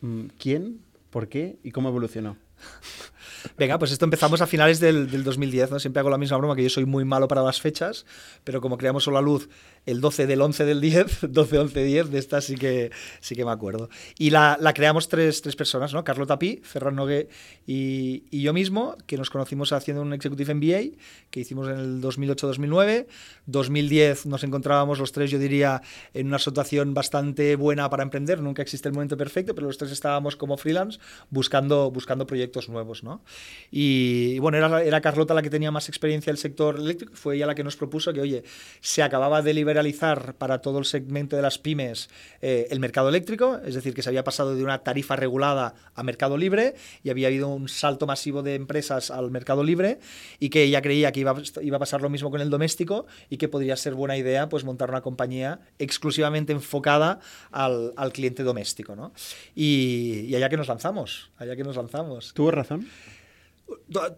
[0.00, 0.80] Mm, ¿Quién?
[1.10, 1.58] ¿Por qué?
[1.64, 2.36] ¿Y cómo evolucionó?
[3.56, 5.78] Venga, pues esto empezamos a finales del, del, 2010, ¿no?
[5.78, 8.06] Siempre hago la misma broma, que yo soy muy malo para las fechas,
[8.44, 9.48] pero como creamos la Luz
[9.86, 13.44] el 12 del 11 del 10, 12, 11, 10, de esta sí que, sí que
[13.44, 13.88] me acuerdo.
[14.18, 16.04] Y la, la creamos tres, tres, personas, ¿no?
[16.04, 17.28] Carlota Pi, Ferran Nogué
[17.66, 20.98] y, y, yo mismo, que nos conocimos haciendo un Executive MBA,
[21.30, 23.06] que hicimos en el 2008-2009.
[23.46, 25.80] 2010 nos encontrábamos los tres, yo diría,
[26.12, 28.42] en una situación bastante buena para emprender.
[28.42, 30.98] Nunca existe el momento perfecto, pero los tres estábamos como freelance
[31.30, 33.22] buscando, buscando proyectos nuevos, ¿no?
[33.70, 37.36] Y, bueno, era, era Carlota la que tenía más experiencia en el sector eléctrico, fue
[37.36, 38.44] ella la que nos propuso que, oye,
[38.80, 42.10] se acababa de liberar realizar para todo el segmento de las pymes
[42.42, 46.02] eh, el mercado eléctrico, es decir, que se había pasado de una tarifa regulada a
[46.02, 50.00] mercado libre y había habido un salto masivo de empresas al mercado libre
[50.40, 53.36] y que ella creía que iba, iba a pasar lo mismo con el doméstico y
[53.36, 57.20] que podría ser buena idea pues montar una compañía exclusivamente enfocada
[57.52, 58.96] al, al cliente doméstico.
[58.96, 59.12] ¿no?
[59.54, 62.34] Y, y allá que nos lanzamos, allá que nos lanzamos.
[62.34, 62.88] ¿Tuvo razón?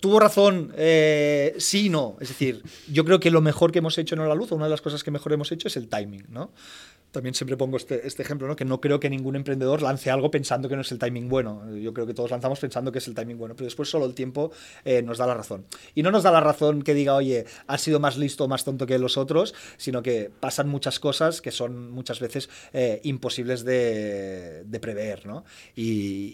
[0.00, 2.16] Tuvo razón, eh, sí y no.
[2.20, 4.70] Es decir, yo creo que lo mejor que hemos hecho en la luz, una de
[4.70, 6.52] las cosas que mejor hemos hecho es el timing, ¿no?
[7.10, 8.56] también siempre pongo este, este, ejemplo, ¿no?
[8.56, 11.62] que no creo que ningún emprendedor lance algo pensando que no es el timing bueno.
[11.76, 14.14] Yo creo que todos lanzamos pensando que es el timing bueno, pero después solo el
[14.14, 14.52] tiempo
[14.84, 15.66] eh, nos da la razón.
[15.94, 18.64] Y no nos da la razón que diga, oye, has sido más listo o más
[18.64, 23.64] tonto que los otros, sino que pasan muchas cosas que son muchas veces eh, imposibles
[23.64, 25.26] de, de, prever.
[25.26, 25.44] ¿no?
[25.74, 26.32] Y,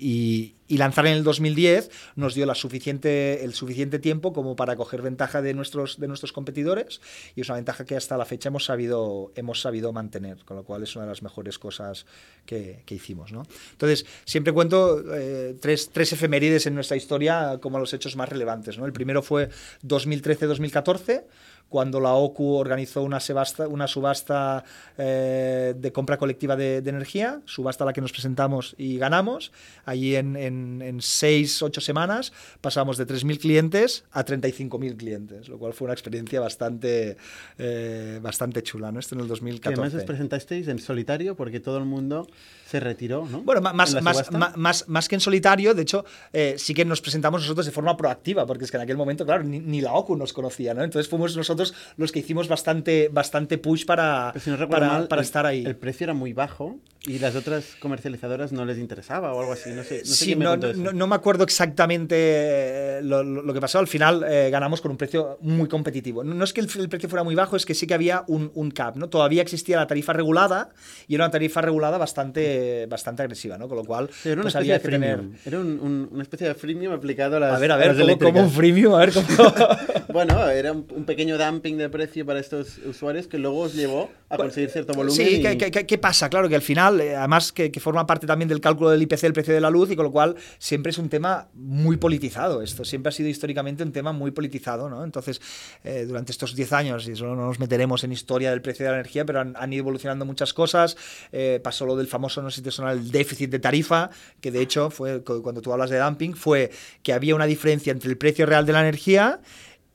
[0.66, 4.77] y, y, lanzar en el 2010 nos dio la suficiente, el suficiente tiempo como para
[4.77, 7.01] coger ventaja de nuestros, de nuestros competidores
[7.35, 10.45] y es una ventaja que hasta la fecha hemos sabido, hemos sabido mantener.
[10.45, 12.07] Con lo cual es una de las mejores cosas
[12.45, 13.33] que, hicimos.
[13.33, 13.43] ¿no?
[13.73, 18.79] Entonces, siempre cuento eh, tres, tres, efemérides en nuestra historia como los hechos más relevantes.
[18.79, 18.87] ¿no?
[18.87, 19.51] El primero fue
[19.85, 21.25] 2013-2014
[21.69, 24.65] cuando la OCU organizó una, subasta, una subasta
[24.97, 29.53] eh, de compra colectiva de, energía, subasta a la que nos presentamos y ganamos.
[29.85, 35.73] Allí en, en, seis, ocho semanas pasamos de 3.000 clientes a 35.000 clientes, lo cual
[35.73, 37.17] fue una experiencia bastante,
[37.59, 39.01] eh, bastante chula, ¿no?
[39.01, 39.81] Esto en el 2014.
[39.81, 42.27] además os presentasteis en solitario porque todo el mundo
[42.67, 43.43] se retiró, ¿no?
[43.43, 47.43] Bueno, más, más, más, más, que en solitario, de hecho, eh, sí que nos presentamos
[47.43, 50.33] nosotros de forma proactiva, porque es que en aquel momento, claro, ni, la OCU nos
[50.33, 50.83] conocía, ¿no?
[50.83, 51.56] Entonces fuimos nosotros
[51.97, 54.33] los que hicimos bastante, bastante push para,
[54.71, 55.64] para, para estar ahí.
[55.64, 59.71] El precio era muy bajo y las otras comercializadoras no les interesaba o algo así,
[59.71, 60.03] no sé.
[60.37, 64.81] No, me no, me acuerdo exactamente eh, lo, lo, que pasó, al final eh, ganamos
[64.81, 66.25] con un precio muy competitivo.
[66.25, 68.71] No, es que el, precio fuera muy bajo, es que sí que había un, un
[68.71, 69.09] cap, ¿no?
[69.09, 70.71] Todavía existía la tarifa regulada
[71.07, 73.69] y era una tarifa regulada bastante bastante agresiva, ¿no?
[73.69, 75.21] Con lo cual, era una pues había que tener...
[75.45, 78.95] Era una especie de freemium aplicado a las A ver, a ver, ¿cómo, un freemium?
[78.95, 79.27] A ver, ¿cómo...?
[80.17, 84.39] bueno, era un, pequeño dumping de precio para estos usuarios que luego os llevó a
[84.39, 85.15] conseguir cierto volumen.
[85.15, 86.31] Sí, ¿qué, pasa?
[86.31, 89.35] Claro que al final, eh, además que, forma parte también del cálculo del IPC, el
[89.35, 92.63] precio de la luz, y con lo cual siempre es un tema muy politizado.
[92.63, 95.05] Esto siempre ha sido históricamente un tema muy politizado, ¿no?
[95.05, 95.39] Entonces,
[95.85, 98.93] eh, durante estos 10 años, y solo no nos meteremos en historia del precio de
[98.93, 100.97] la energía, pero han, ido evolucionando muchas cosas.
[101.31, 104.09] Eh, pasó lo del famoso, no sé si te suena, el déficit de tarifa,
[104.41, 106.71] que de hecho fue, cuando tú hablas de dumping, fue
[107.03, 109.41] que había una diferencia entre el precio real de la energía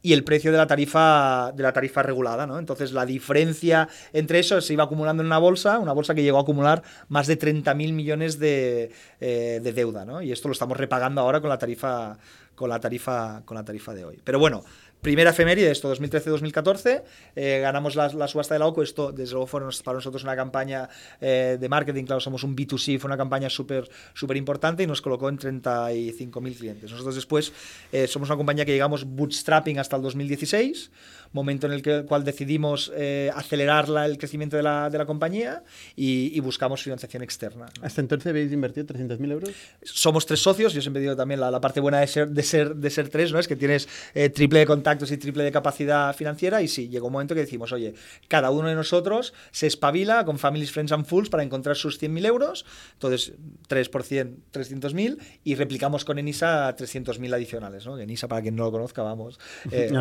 [0.02, 2.60] y el precio de la tarifa de la tarifa regulada, ¿no?
[2.60, 6.38] Entonces la diferencia entre eso se iba acumulando en una bolsa, una bolsa que llegó
[6.38, 10.22] a acumular más de 30.000 millones de, eh, de, deuda, ¿no?
[10.22, 12.18] Y esto lo estamos repagando ahora con la tarifa
[12.56, 14.20] con la tarifa con la tarifa de hoy.
[14.24, 14.64] Pero bueno,
[15.02, 17.04] primera efeméride, esto 2013-2014,
[17.36, 20.36] eh, ganamos la, la, subasta de la OCO, esto desde luego fue para nosotros una
[20.36, 20.88] campaña
[21.20, 25.02] eh, de marketing, claro, somos un B2C, fue una campaña súper súper importante y nos
[25.02, 26.92] colocó en 35.000 clientes.
[26.92, 27.52] Nosotros después
[27.92, 30.92] eh, somos una compañía que llegamos bootstrapping hasta el 2016,
[31.34, 35.64] momento en el que, cual decidimos eh, acelerar el crecimiento de la, de la compañía
[35.96, 37.68] y, buscamos financiación externa.
[37.84, 39.52] ¿Hasta entonces habéis invertido 300.000 euros?
[39.84, 42.76] Somos tres socios, yo siempre digo también la, la parte buena de ser, de ser,
[42.76, 43.40] de ser tres, ¿no?
[43.40, 47.08] es que tienes eh, triple de contactos y triple de capacidad financiera y sí, llegó
[47.08, 47.94] un momento que decimos, oye,
[48.28, 52.26] cada uno de nosotros se espabila con Families, Friends and Fools para encontrar sus 100.000
[52.26, 53.34] euros, entonces
[53.68, 57.86] 3 por 100, 300.000 y replicamos con Enisa 300.000 adicionales.
[57.86, 57.98] ¿no?
[57.98, 59.40] Enisa, para quien no lo conozca, vamos,
[59.72, 59.92] eh,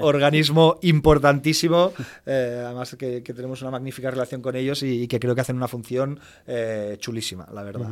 [0.00, 1.92] organismo importantísimo,
[2.26, 5.68] eh, además que, tenemos una magnífica relación con ellos y, que creo que hacen una
[5.68, 7.90] función eh, chulísima, la verdad.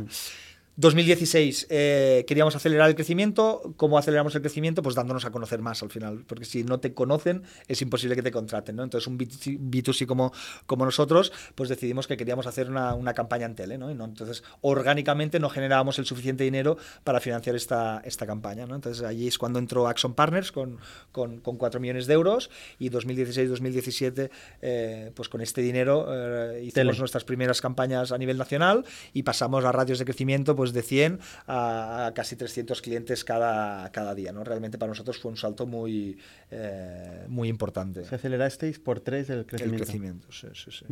[0.75, 3.73] 2016 eh, queríamos acelerar el crecimiento.
[3.77, 4.81] ¿Cómo aceleramos el crecimiento?
[4.81, 8.23] Pues dándonos a conocer más al final, porque si no te conocen es imposible que
[8.23, 8.75] te contraten.
[8.75, 8.83] ¿no?
[8.83, 10.33] Entonces un B2C, como,
[10.65, 13.77] como nosotros, pues decidimos que queríamos hacer una, una campaña en tele.
[13.77, 13.91] ¿no?
[13.91, 18.65] Y no, entonces orgánicamente no generábamos el suficiente dinero para financiar esta, esta campaña.
[18.65, 18.73] ¿no?
[18.73, 20.79] Entonces allí es cuando entró Axon Partners con,
[21.11, 24.31] con, con 4 millones de euros y 2016-2017
[24.61, 29.65] eh, pues con este dinero eh, hicimos nuestras primeras campañas a nivel nacional y pasamos
[29.65, 30.55] a radios de crecimiento.
[30.55, 34.31] Pues, pues de 100 a, casi 300 clientes cada, cada día.
[34.31, 34.45] ¿no?
[34.45, 36.17] Realmente para nosotros fue un salto muy,
[36.51, 38.05] eh, muy importante.
[38.05, 39.75] Se acelerasteis por tres el crecimiento.
[39.75, 40.85] El crecimiento, sí, sí, sí.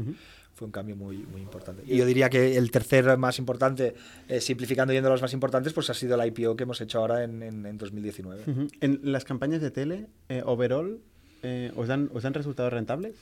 [0.54, 1.84] Fue un cambio muy, muy importante.
[1.88, 3.96] Y yo diría que el tercer más importante,
[4.28, 7.00] eh, simplificando yendo a los más importantes, pues ha sido la IPO que hemos hecho
[7.00, 8.44] ahora en, en, 2019.
[8.82, 11.00] En las campañas de tele, eh, overall,
[11.78, 13.16] ¿os, dan, ¿os han resultado rentables?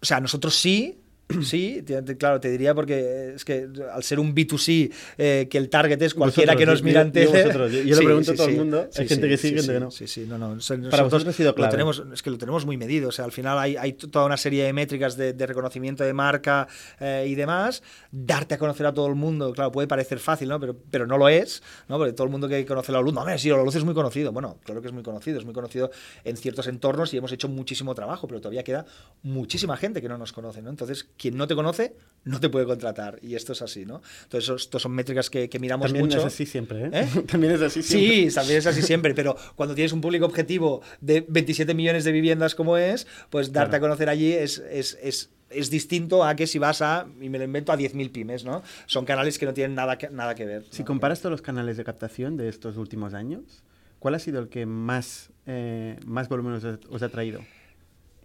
[0.00, 0.98] O sea, nosotros sí,
[1.42, 1.84] Sí,
[2.18, 6.14] claro, te diría porque es que al ser un B2C, eh, que el target es
[6.14, 7.44] cualquiera que nos mira en tele.
[7.52, 9.90] Yo, yo, lo pregunto a todo el mundo, hay gente que sí, gente que no.
[9.90, 10.58] Sí, sí, no, no.
[10.90, 11.70] Para vosotros ha sido claro.
[11.70, 13.08] Lo tenemos, es que lo tenemos muy medido.
[13.08, 16.66] O sea, al final hay, hay toda una serie de métricas de, reconocimiento de marca
[17.00, 17.82] eh, y demás.
[18.10, 20.60] Darte a conocer a todo el mundo, claro, puede parecer fácil, ¿no?
[20.60, 21.98] Pero, pero no lo es, ¿no?
[21.98, 24.32] Porque todo el mundo que conoce la luz, no, sí, la luz es muy conocido.
[24.32, 25.90] Bueno, claro que es muy conocido, es muy conocido
[26.24, 28.86] en ciertos entornos y hemos hecho muchísimo trabajo, pero todavía queda
[29.22, 30.70] muchísima gente que no nos conoce, ¿no?
[30.70, 33.18] Entonces, quien no te conoce, no te puede contratar.
[33.22, 34.02] Y esto es así, ¿no?
[34.24, 36.00] Entonces, estos son métricas que, miramos mucho.
[36.00, 36.90] También es así siempre, ¿eh?
[36.92, 37.22] ¿Eh?
[37.30, 38.30] También es así siempre.
[38.30, 42.12] Sí, también es así siempre, pero cuando tienes un público objetivo de 27 millones de
[42.12, 46.48] viviendas como es, pues darte a conocer allí es, es, es es distinto a que
[46.48, 48.62] si vas a, y me lo invento, a 10.000 pymes, ¿no?
[48.86, 50.64] Son canales que no tienen nada que, nada que ver.
[50.70, 53.62] Si comparas todos los canales de captación de estos últimos años,
[54.00, 57.40] ¿cuál ha sido el que más, eh, más volumen os ha traído?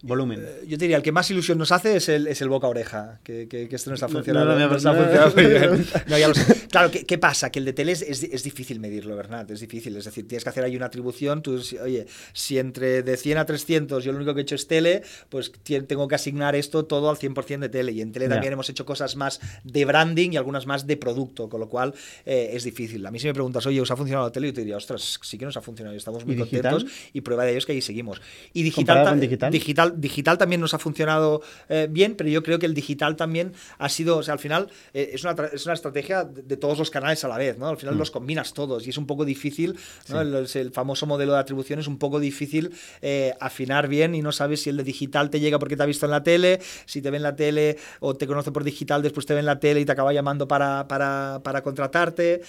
[0.01, 0.39] Volumen.
[0.43, 2.67] Eh, yo te diría, el que más ilusión nos hace es el, es el boca
[2.67, 4.53] a oreja, que, que, que este no está funcionando.
[4.53, 5.87] no, no, no está no, funcionando muy no, bien.
[6.07, 6.67] No, ya lo sé.
[6.69, 7.51] Claro, ¿qué, qué pasa?
[7.51, 9.49] Que el de tele es, es, es difícil medirlo, ¿verdad?
[9.51, 9.95] Es difícil.
[9.97, 11.41] Es decir, tienes que hacer ahí una atribución.
[11.41, 14.67] Tú, oye, si entre de 100 a 300 yo lo único que he hecho es
[14.67, 15.51] tele, pues
[15.87, 17.91] tengo que asignar esto todo al 100% de tele.
[17.91, 21.49] Y en tele también hemos hecho cosas más de branding y algunas más de producto,
[21.49, 21.93] con lo cual
[22.25, 23.05] eh, es difícil.
[23.05, 24.47] A mí si me preguntas, oye, ¿os ha funcionado la tele?
[24.47, 26.73] Yo te diría, ostras, sí que nos ha funcionado y estamos muy ¿Y digital?
[26.73, 27.09] contentos.
[27.13, 28.21] Y prueba de ello es que ahí seguimos.
[28.53, 29.88] Y digital, ¿Comparado ta- con digital?
[29.95, 33.53] Digital, digital también nos ha funcionado eh, bien, pero yo creo que el digital también
[33.77, 36.77] ha sido, o sea, al final eh, es, una, es una estrategia de, de todos
[36.77, 37.67] los canales a la vez, ¿no?
[37.67, 37.79] Al Mm.
[37.79, 39.77] final los combinas todos y es un poco difícil,
[40.09, 40.19] ¿no?
[40.21, 42.71] El, el famoso modelo de atribución es un poco difícil
[43.01, 45.85] eh, afinar bien y no sabes si el de digital te llega porque te ha
[45.85, 49.01] visto en la tele, si te ve en la tele o te conoce por digital,
[49.01, 52.41] después te ve en la tele y te acaba llamando para, para, para contratarte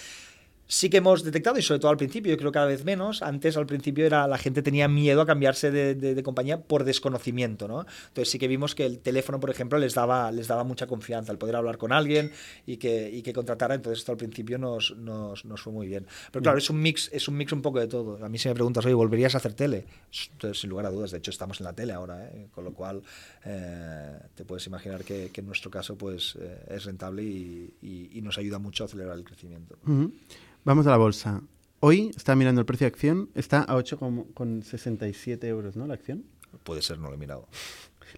[0.73, 3.57] sí que hemos detectado, y sobre todo al principio, yo creo cada vez menos, antes
[3.57, 7.67] al principio era la gente tenía miedo a cambiarse de, de- de compañía por desconocimiento,
[7.67, 7.85] ¿no?
[8.07, 11.33] Entonces sí que vimos que el teléfono, por ejemplo, les daba, les daba mucha confianza,
[11.33, 12.31] el poder hablar con alguien
[12.65, 16.07] y que, y que contratara, entonces esto al principio nos, nos, nos fue muy bien.
[16.31, 18.23] Pero claro, es un mix, es un mix un poco de todo.
[18.23, 19.83] A mí si me preguntas, oye, ¿volverías a hacer tele?
[20.31, 22.47] Entonces, sin lugar a dudas, de hecho estamos en la tele ahora, ¿eh?
[22.55, 23.01] con lo cual
[23.45, 28.09] eh, te puedes imaginar que, que en nuestro caso pues eh, es rentable y, y-
[28.13, 29.75] y nos ayuda mucho a acelerar el crecimiento.
[29.85, 30.11] Ujú.
[30.63, 31.41] Vamos a la bolsa.
[31.79, 35.87] Hoy está mirando el precio de acción, está a 8,67 euros, ¿no?
[35.87, 36.23] La acción.
[36.63, 37.47] Puede ser, no lo he mirado.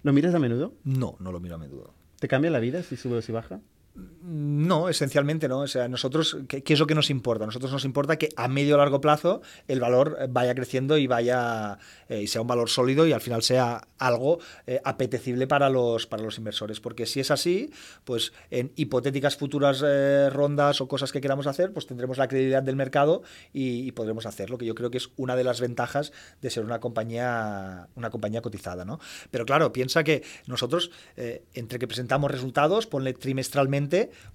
[0.02, 0.74] ¿Lo miras a menudo?
[0.84, 1.94] No, no lo miro a menudo.
[2.20, 3.62] ¿Te cambia la vida si sube o si baja?
[3.96, 5.60] No, esencialmente no.
[5.60, 7.46] O sea, nosotros, ¿qué, qué es lo que nos importa?
[7.46, 11.08] Nosotros nos importa que a medio o largo plazo el valor eh, vaya creciendo y
[11.08, 11.78] vaya
[12.10, 16.08] eh, y sea un valor sólido y al final sea algo eh, apetecible para los,
[16.08, 16.80] para los inversores.
[16.80, 17.72] Porque si es así,
[18.04, 22.64] pues en hipotéticas futuras eh, rondas o cosas que queramos hacer, pues tendremos la credibilidad
[22.64, 26.14] del mercado y, y podremos hacerlo, que yo creo que es una de las ventajas
[26.42, 28.86] de ser una compañía, una compañía cotizada.
[28.86, 29.00] ¿no?
[29.32, 33.83] Pero claro, piensa que nosotros, eh, entre que presentamos resultados, ponle trimestralmente,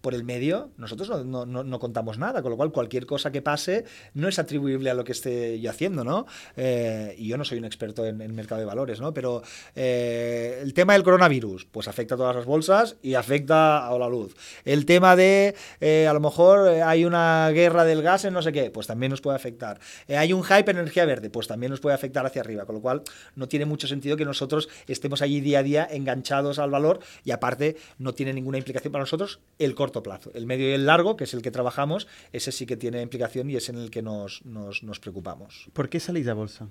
[0.01, 3.43] por el medio, nosotros no, no- no- contamos nada, con lo cual cualquier cosa que
[3.43, 3.85] pase
[4.15, 6.27] no es atribuible a lo que esté yo haciendo, ¿no?
[6.57, 9.15] Eh, y yo no soy un experto en, mercado de valores, ¿no?
[9.15, 9.43] Pero
[9.77, 14.09] eh, el tema del coronavirus, pues afecta a todas las bolsas y afecta a la
[14.09, 14.35] luz.
[14.65, 18.53] El tema de, eh, a lo mejor hay una guerra del gas en no sé
[18.53, 19.79] qué, pues también nos puede afectar.
[20.09, 22.81] Hay un hype en energía verde, pues también nos puede afectar hacia arriba, con lo
[22.83, 23.03] cual
[23.37, 27.31] no tiene mucho sentido que nosotros estemos allí día a día enganchados al valor y
[27.31, 30.31] aparte no tiene ninguna implicación para nosotros el corto plazo.
[30.35, 33.51] El medio y el largo, que es el que trabajamos, ese sí que tiene implicación
[33.51, 35.69] y es en el que nos, nos, nos preocupamos.
[35.73, 36.69] ¿Por qué salís a bolsa?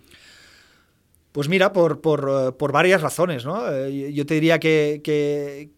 [1.31, 3.71] Pues mira, por, por, eh, por varias razones, ¿no?
[3.71, 5.69] Eh, Yo te diría que, que,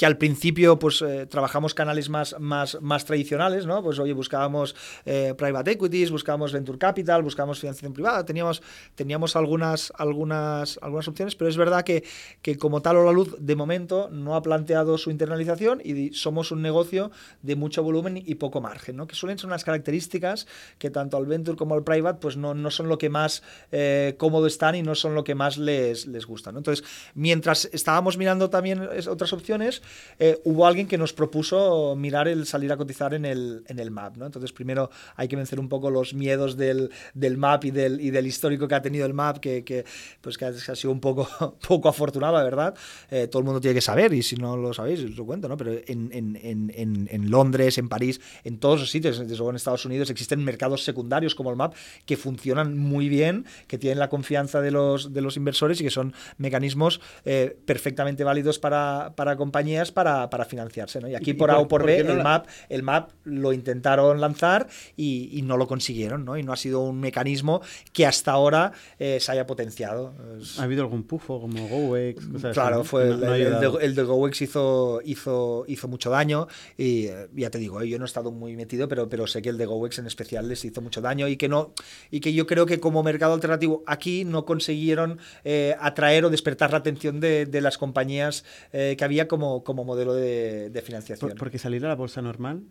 [0.00, 3.82] que al principio pues eh, trabajamos canales más, más, más tradicionales, ¿no?
[3.82, 8.62] Pues oye, buscábamos eh, private equities, buscábamos venture capital, buscábamos financiación privada, teníamos,
[8.94, 12.02] teníamos algunas, algunas, algunas opciones, pero es verdad que,
[12.40, 16.50] que como tal o la luz de momento no ha planteado su internalización y somos
[16.50, 17.10] un negocio
[17.42, 19.06] de mucho volumen y poco margen, ¿no?
[19.06, 20.46] Que suelen ser unas características
[20.78, 24.14] que tanto al venture como al private pues no, no son lo que más eh,
[24.16, 26.48] cómodo están y no son lo que más les, les gusta.
[26.48, 29.82] Entonces, mientras estábamos mirando también otras opciones,
[30.18, 33.90] eh, hubo alguien que nos propuso mirar el salir a cotizar en el, en el
[33.90, 34.16] MAP.
[34.16, 34.26] ¿no?
[34.26, 38.10] Entonces, primero hay que vencer un poco los miedos del, del MAP y del, y
[38.10, 39.84] del histórico que ha tenido el MAP, que, que,
[40.20, 41.28] pues que ha, sido un poco,
[41.66, 42.74] poco afortunado, la verdad.
[43.10, 45.48] Eh, todo el mundo tiene que saber, y si no lo sabéis, os lo cuento,
[45.48, 45.56] ¿no?
[45.56, 49.56] pero en, en, en, en Londres, en París, en todos los sitios, desde luego en
[49.56, 51.74] Estados Unidos, existen mercados secundarios como el MAP
[52.04, 55.90] que funcionan muy bien, que tienen la confianza de los, de los inversores y que
[55.90, 61.00] son mecanismos eh, perfectamente válidos para, para compañías para, para financiarse.
[61.00, 61.08] ¿no?
[61.08, 63.52] Y aquí ¿Y por A o por B, no el, la- MAP, el MAP lo
[63.52, 66.36] intentaron lanzar y, y no lo consiguieron, ¿no?
[66.38, 67.62] y no ha sido un mecanismo
[67.92, 70.14] que hasta ahora eh, se haya potenciado.
[70.40, 72.26] Es- ¿Ha habido algún pufo como GoEx?
[72.26, 72.84] cosas Claro, no?
[72.84, 77.28] fue No- el, no de, el de GoEx hizo, hizo, hizo mucho daño y eh,
[77.34, 79.58] ya te digo, eh, yo no he estado muy metido, pero, pero sé que el
[79.58, 81.72] de GoEx en especial les hizo mucho daño y que no
[82.10, 86.72] y que yo creo que como mercado alternativo aquí no consiguieron eh, atraer o despertar
[86.72, 91.30] la atención de, de las compañías eh, que había como, como modelo de, de financiación.
[91.30, 92.62] Por- porque salir a la bolsa normal,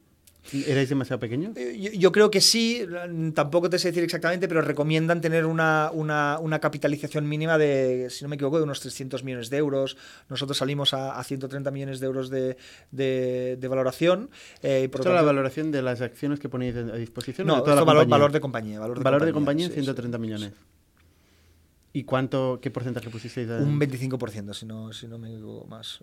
[0.53, 1.55] ¿erais demasiado pequeños?
[1.57, 2.85] Eh, Yo, yo creo que sí,
[3.35, 8.23] tampoco te sé decir exactamente, pero recomiendan tener una, una, una capitalización mínima de, si
[8.23, 9.97] no me equivoco, de unos 300 millones de euros.
[10.29, 12.57] Nosotros salimos a, a 130 millones de euros de,
[12.91, 14.29] de, de valoración.
[14.63, 17.45] eh, por ¿Esto es la tanto- valoración de las acciones que ponéis a disposición?
[17.45, 18.17] no, de toda la esto valor, compañía?
[18.17, 18.79] valor de compañía.
[18.79, 20.49] Valor de Valor de compañía, sí, 130 sí, millones.
[20.53, 20.59] sí.
[21.91, 23.47] ¿Y cuánto, qué porcentaje pusisteis?
[23.47, 25.99] de- Un 25%, si no, si no me equivoco más.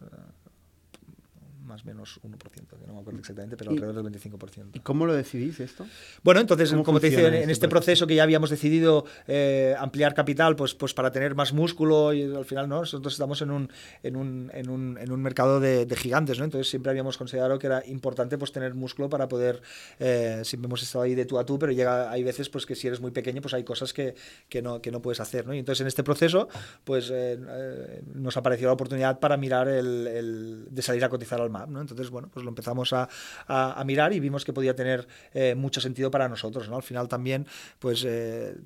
[1.76, 4.70] Más o menos 1%, que no me acuerdo exactamente, pero alrededor del 25%.
[4.72, 5.86] ¿Y cómo lo decidís esto?
[6.22, 10.14] Bueno, entonces, ¿Cómo como te funciona en, este proceso que ya habíamos decidido eh, ampliar
[10.14, 12.80] capital, pues, pues para tener más músculo y al final, ¿no?
[12.80, 13.70] Nosotros estamos en un,
[14.02, 16.44] en un, en un, en un mercado de, de gigantes, ¿no?
[16.46, 19.60] Entonces siempre habíamos considerado que era importante pues tener músculo para poder,
[19.98, 22.74] eh, siempre hemos estado ahí de tú a tú, pero llega, hay veces pues que
[22.74, 24.14] si eres muy pequeño, pues hay cosas que,
[24.48, 25.54] que, no, que no puedes hacer, ¿no?
[25.54, 26.48] Y entonces en este proceso,
[26.84, 31.40] pues eh, eh, nos apareció la oportunidad para mirar el, el, de salir a cotizar
[31.40, 31.80] al ¿no?
[31.80, 33.08] Entonces, bueno, pues lo empezamos a,
[33.46, 36.76] a, mirar y vimos que podía tener eh, mucho sentido para nosotros, ¿no?
[36.76, 37.46] Al final también,
[37.78, 38.56] pues eh,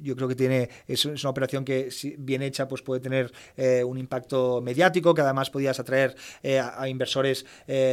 [0.00, 3.84] yo creo que tiene, es, una operación que si bien hecha, pues puede tener eh,
[3.84, 6.16] un impacto mediático, que además podías atraer
[6.60, 7.46] a, inversores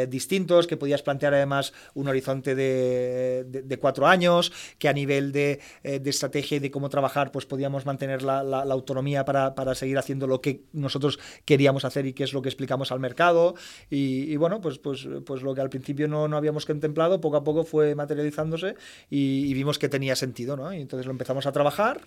[0.10, 5.60] distintos, que podías plantear además un horizonte de, de, cuatro años, que a nivel de,
[5.84, 9.76] de, estrategia y de cómo trabajar, pues podíamos mantener la, la, la autonomía para, para,
[9.76, 13.56] seguir haciendo lo que nosotros queríamos hacer y que es lo que explicamos al mercado.
[13.90, 17.44] Y, bueno, pues, pues, pues lo que al principio no, no, habíamos contemplado, poco a
[17.44, 18.76] poco fue materializándose
[19.10, 20.74] y, y vimos que tenía sentido, ¿no?
[20.74, 22.02] Y entonces lo empezamos a trabajar.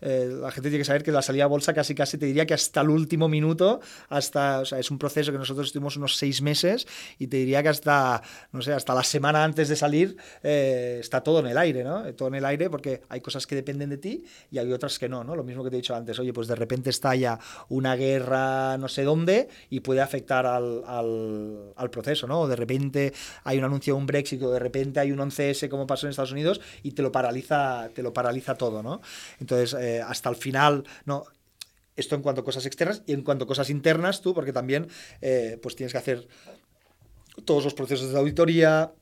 [0.00, 2.46] Eh, la gente tiene que saber que la salida a bolsa casi casi te diría
[2.46, 6.16] que hasta el último minuto, hasta, o sea, es un proceso que nosotros estuvimos unos
[6.16, 6.86] seis meses
[7.18, 8.22] y te diría que hasta,
[8.52, 12.02] no sé, hasta la semana antes de salir eh, está todo en el aire, ¿no?
[12.14, 15.08] Todo en el aire porque hay cosas que dependen de ti y hay otras que
[15.08, 15.34] no, ¿no?
[15.34, 17.38] Lo mismo que te he dicho antes, oye, pues de repente estalla
[17.68, 22.40] una guerra no sé dónde y puede afectar al, al, al proceso, ¿no?
[22.40, 23.12] O de repente
[23.44, 26.10] hay un anuncio de un Brexit o de repente hay un 11S como pasó en
[26.10, 29.00] Estados Unidos y te lo paraliza, te lo paraliza todo, ¿no?
[29.40, 31.24] Entonces, eh, hasta el final, ¿no?
[31.96, 34.86] Esto en cuanto a cosas externas y en cuanto a cosas internas, tú, porque también
[35.20, 36.28] eh, pues tienes que hacer
[37.44, 38.92] todos los procesos de auditoría.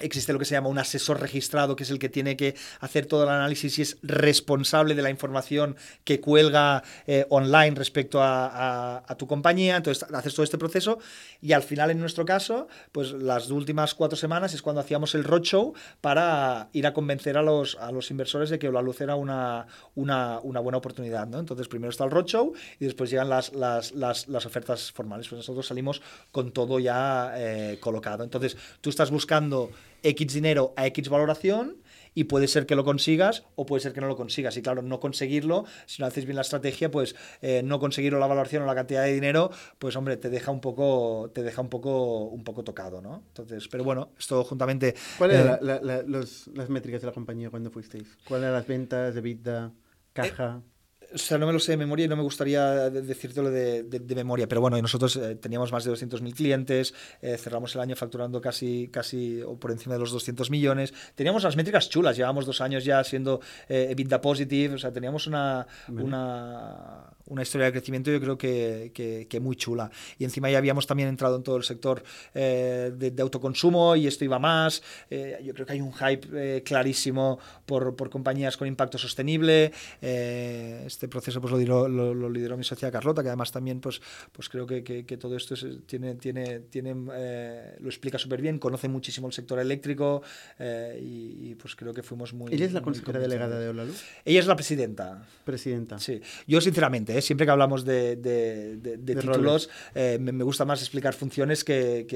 [0.00, 3.06] Existe lo que se llama un asesor registrado, que es el que tiene que hacer
[3.06, 9.04] todo el análisis y es responsable de la información que cuelga eh, online respecto a,
[9.18, 9.76] tu compañía.
[9.76, 10.98] Entonces, haces todo este proceso
[11.42, 15.24] y al final, en nuestro caso, pues las últimas cuatro semanas es cuando hacíamos el
[15.24, 19.16] roadshow para ir a convencer a los, a los inversores de que la luz era
[19.16, 21.26] una, una, una buena oportunidad.
[21.26, 21.38] ¿no?
[21.38, 25.28] Entonces, primero está el roadshow y después llegan las, las, las, las ofertas formales.
[25.28, 26.00] Pues nosotros salimos
[26.32, 28.24] con todo ya eh, colocado.
[28.24, 29.70] Entonces, tú estás buscando
[30.02, 31.78] X dinero a X valoración
[32.14, 34.56] y puede ser que lo consigas o puede ser que no lo consigas.
[34.56, 38.26] Y claro, no conseguirlo, si no haces bien la estrategia, pues eh, no conseguirlo la
[38.26, 41.68] valoración o la cantidad de dinero, pues hombre, te deja un poco, te deja un
[41.68, 43.22] poco, un poco tocado, ¿no?
[43.28, 44.94] Entonces, pero bueno, esto juntamente.
[45.18, 48.08] ¿Cuáles eran eh, la, la, los, las métricas de la compañía cuando fuisteis?
[48.26, 49.72] ¿Cuáles eran las ventas, de EBITDA,
[50.12, 50.62] caja?
[50.64, 50.69] Eh,
[51.12, 53.98] o sea, no me lo sé de memoria y no me gustaría decírtelo de, de,
[53.98, 57.96] de memoria, pero bueno, nosotros eh, teníamos más de 200.000 clientes, eh, cerramos el año
[57.96, 62.46] facturando casi, casi o por encima de los 200 millones, teníamos las métricas chulas, llevamos
[62.46, 67.72] dos años ya siendo eh, EBITDA positive, o sea, teníamos una, una, una, historia de
[67.72, 69.90] crecimiento yo creo que, que, que, muy chula.
[70.18, 72.02] Y encima ya habíamos también entrado en todo el sector
[72.34, 77.38] eh, de, de, autoconsumo y esto iba más, yo creo que hay un hype clarísimo
[77.66, 82.64] por, por compañías con impacto sostenible, este proceso pues lo lideró, lo, lo lideró, mi
[82.64, 84.00] socia Carlota, que además también pues,
[84.32, 88.58] pues creo que, que, todo esto es, tiene, tiene, tiene eh, lo explica súper bien,
[88.58, 90.22] conoce muchísimo el sector eléctrico
[90.58, 92.52] eh, y, y, pues creo que fuimos muy...
[92.52, 94.02] ¿Ella es la consejera delegada de Olaluz?
[94.24, 95.22] Ella es la presidenta.
[95.44, 95.98] Presidenta.
[95.98, 96.20] Sí.
[96.46, 97.22] Yo sinceramente, ¿eh?
[97.22, 102.06] siempre que hablamos de, de, de, de títulos, me, me, gusta más explicar funciones que,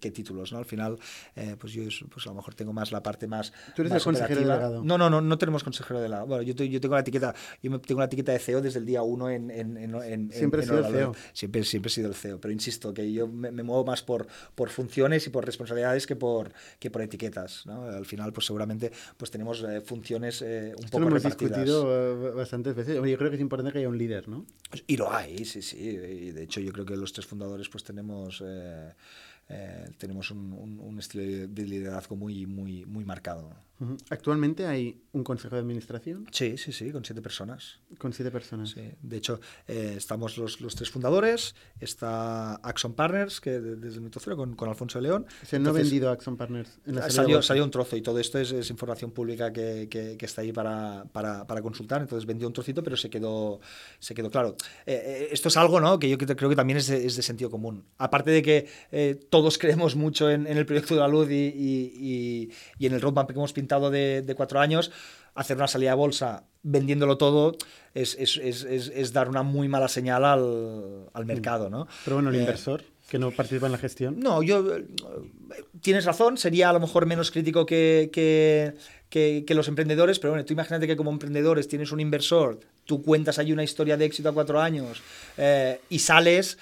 [0.00, 0.58] que títulos, ¿no?
[0.58, 0.98] Al final,
[1.36, 3.52] eh, pues yo pues a lo mejor tengo más la parte más...
[3.74, 4.84] ¿Tú eres más el consejero delegado?
[4.84, 6.26] No, no, no, no tenemos consejero delegado.
[6.26, 9.02] Bueno, yo, yo tengo la etiqueta yo tengo la etiqueta de CEO desde el día
[9.02, 12.14] uno en, en, en, en siempre he sido el CEO siempre, siempre he sido el
[12.14, 16.06] CEO pero insisto que yo me, me, muevo más por, por funciones y por responsabilidades
[16.06, 17.84] que por, que por etiquetas ¿no?
[17.84, 21.64] al final pues seguramente pues tenemos eh, funciones eh, un Esto poco lo hemos repartidas
[21.64, 24.44] discutido eh, bastantes veces yo creo que es importante que haya un líder ¿no?
[24.86, 27.82] y lo hay sí sí y de hecho yo creo que los tres fundadores pues
[27.84, 28.92] tenemos eh,
[29.48, 33.52] eh, tenemos un, un, un, estilo de liderazgo muy, muy, muy marcado.
[34.10, 36.26] ¿Actualmente hay un consejo de administración?
[36.32, 37.80] Sí, sí, sí, con siete personas.
[37.98, 38.70] Con siete personas.
[38.70, 38.82] Sí.
[39.00, 44.20] De hecho, eh, estamos los, los, tres fundadores, está Axon Partners, que desde el minuto
[44.22, 45.26] cero, con, con Alfonso de León.
[45.42, 46.78] Se no ha vendido Axon Partners.
[46.84, 50.16] En la salió, salió un trozo y todo esto es, es información pública que, que,
[50.18, 52.02] que, está ahí para, para, para, consultar.
[52.02, 53.60] Entonces vendió un trocito, pero se quedó,
[53.98, 54.56] se quedó claro.
[54.84, 55.98] Eh, esto es algo ¿no?
[55.98, 57.86] que yo creo que también es de, es de sentido común.
[57.96, 61.34] Aparte de que eh, todos creemos mucho en, en, el proyecto de la luz y,
[61.34, 64.90] y, y, y en el roadmap que hemos pintado de, de, cuatro años,
[65.34, 67.56] hacer una salida a bolsa vendiéndolo todo
[67.94, 71.70] es, es, es, es dar una muy mala señal al, al mercado.
[71.70, 71.86] ¿no?
[72.04, 74.20] Pero bueno, el eh, inversor que no participa en la gestión.
[74.20, 74.64] No, yo.
[75.80, 78.74] Tienes razón, sería a lo mejor menos crítico que, que,
[79.08, 83.02] que, que, los emprendedores, pero bueno, tú imagínate que como emprendedores tienes un inversor, tú
[83.02, 85.02] cuentas ahí una historia de éxito a cuatro años
[85.36, 86.56] eh, y sales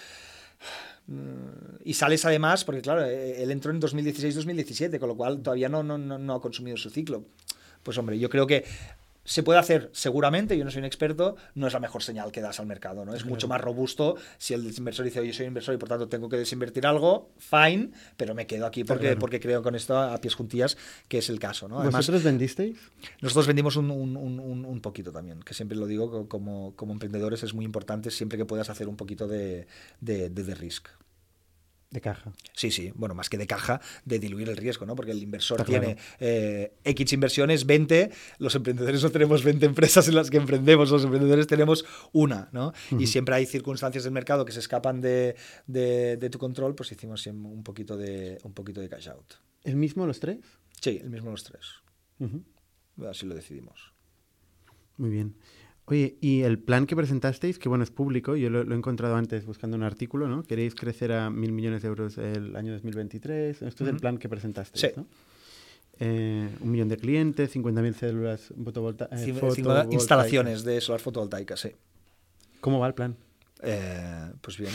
[1.85, 5.83] y sales además, porque claro, eh, él entró en 2016-2017, con lo cual todavía no,
[5.83, 7.25] no, no, no ha consumido su ciclo.
[7.83, 8.65] Pues hombre, yo creo que
[9.29, 12.41] se puede hacer seguramente, yo no soy un experto, no es la mejor señal que
[12.41, 13.15] das al mercado, ¿no?
[13.15, 16.31] Es mucho más robusto si el inversor dice, oye, soy inversor y por tanto tengo
[16.31, 20.35] que desinvertir algo, fine, pero me quedo aquí porque, porque creo con esto a pies
[20.35, 21.77] juntillas que es el caso, ¿no?
[21.81, 22.79] Además, ¿Vosotros vendisteis?
[23.21, 27.43] Nosotros vendimos un, un, un, un, poquito también, que siempre lo digo, como, como emprendedores
[27.43, 29.67] es muy importante siempre que puedas hacer un poquito de,
[30.01, 30.89] de, de, de risk.
[31.91, 32.33] De caja.
[32.53, 34.95] Sí, sí, bueno, más que de caja, de diluir el riesgo, ¿no?
[34.95, 40.15] Porque el inversor tiene eh, X inversiones, 20, los emprendedores no tenemos 20 empresas en
[40.15, 42.75] las que emprendemos, los emprendedores tenemos una, ¿no?
[42.99, 45.35] Y siempre hay circunstancias del mercado que se escapan de,
[45.67, 49.35] de, tu control, pues hicimos un poquito, de, un poquito de cash out.
[49.65, 50.41] ¿El mismo los tres?
[50.83, 51.65] Sí, el mismo los tres.
[53.09, 53.95] Así lo decidimos.
[54.99, 55.37] Muy bien.
[55.91, 59.47] Oye, y el plan que presentasteis, que bueno, es público, yo lo, he encontrado antes
[59.47, 60.43] buscando un artículo, ¿no?
[60.43, 63.63] Queréis crecer a mil millones de euros el año 2023.
[63.63, 65.07] Esto es el plan que presentasteis, ¿no?
[66.01, 69.21] Eh, un millón de clientes, 50.000 células fotovoltaicas.
[69.23, 71.71] Eh, instalaciones de solar fotovoltaica, sí.
[72.61, 73.17] ¿Cómo va el plan?
[73.61, 74.71] Eh, pues bien,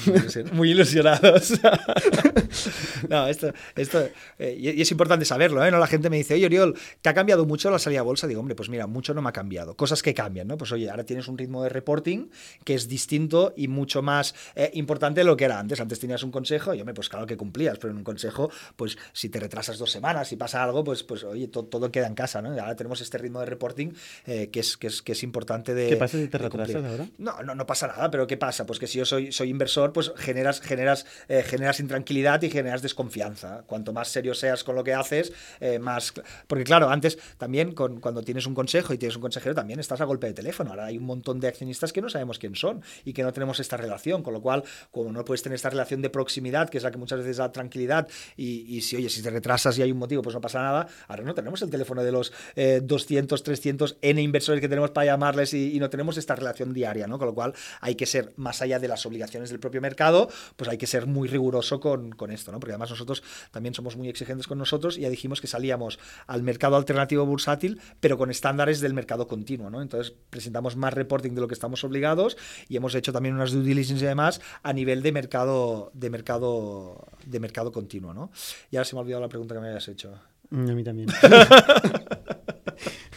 [0.53, 1.53] muy ilusionados.
[3.09, 5.71] no, esto, esto eh, y es importante saberlo, ¿eh?
[5.71, 5.79] ¿no?
[5.79, 8.27] La gente me dice, oye, Oriol, ¿te ha cambiado mucho la salida a bolsa?
[8.27, 9.75] Digo, hombre, pues mira, mucho no me ha cambiado.
[9.77, 10.57] Cosas que cambian, ¿no?
[10.57, 12.29] Pues oye, ahora tienes un ritmo de reporting
[12.65, 15.79] que es distinto y mucho más eh, importante de lo que era antes.
[15.79, 18.97] Antes tenías un consejo y, hombre, pues claro que cumplías, pero en un consejo, pues
[19.13, 22.41] si te retrasas dos semanas, si pasa algo, pues, pues oye, todo queda en casa,
[22.41, 22.49] ¿no?
[22.49, 23.91] ahora tenemos este ritmo de reporting
[24.25, 25.89] que, es, que, es, que es importante de.
[25.89, 27.07] ¿Qué pasa si te retrasas ahora?
[27.17, 28.65] No, no, no pasa nada, pero ¿qué pasa?
[28.65, 32.81] Pues que si yo soy, soy inversor, pues generas, generas, eh, generas intranquilidad y generas
[32.81, 33.63] desconfianza.
[33.67, 36.13] Cuanto más serio seas con lo que haces, eh, más...
[36.47, 40.01] Porque claro, antes también con, cuando tienes un consejo y tienes un consejero, también estás
[40.01, 40.71] a golpe de teléfono.
[40.71, 43.59] Ahora hay un montón de accionistas que no sabemos quién son y que no tenemos
[43.59, 46.83] esta relación, con lo cual, como no puedes tener esta relación de proximidad, que es
[46.83, 49.97] la que muchas veces da tranquilidad, y, si, oye, si te retrasas y hay un
[49.97, 54.21] motivo, pues no pasa nada, ahora no tenemos el teléfono de los 200, 300 N
[54.21, 57.17] inversores que tenemos para llamarles y, y no tenemos esta relación diaria, ¿no?
[57.17, 60.69] Con lo cual hay que ser más allá de las obligaciones del propio mercado, pues
[60.69, 62.59] hay que ser muy riguroso con, con, esto, ¿no?
[62.59, 66.43] Porque además nosotros también somos muy exigentes con nosotros y ya dijimos que salíamos al
[66.43, 69.81] mercado alternativo bursátil, pero con estándares del mercado continuo, ¿no?
[69.81, 72.37] Entonces presentamos más reporting de lo que estamos obligados
[72.67, 77.05] y hemos hecho también unas due diligence y demás a nivel de mercado, de mercado,
[77.25, 78.31] de mercado continuo, ¿no?
[78.71, 80.13] Y ahora se me ha olvidado la pregunta que me habías hecho.
[80.49, 81.09] Mm, a mí también.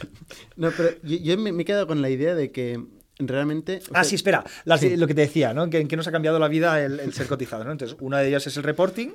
[0.56, 2.84] no, pero yo, me, me he quedado con la idea de que
[3.18, 3.80] realmente...
[3.92, 5.70] ah, sí, espera, lo que te decía, ¿no?
[5.70, 7.72] Que, que nos ha cambiado la vida el, ser cotizado, ¿no?
[7.72, 9.10] Entonces, una de ellas es el reporting.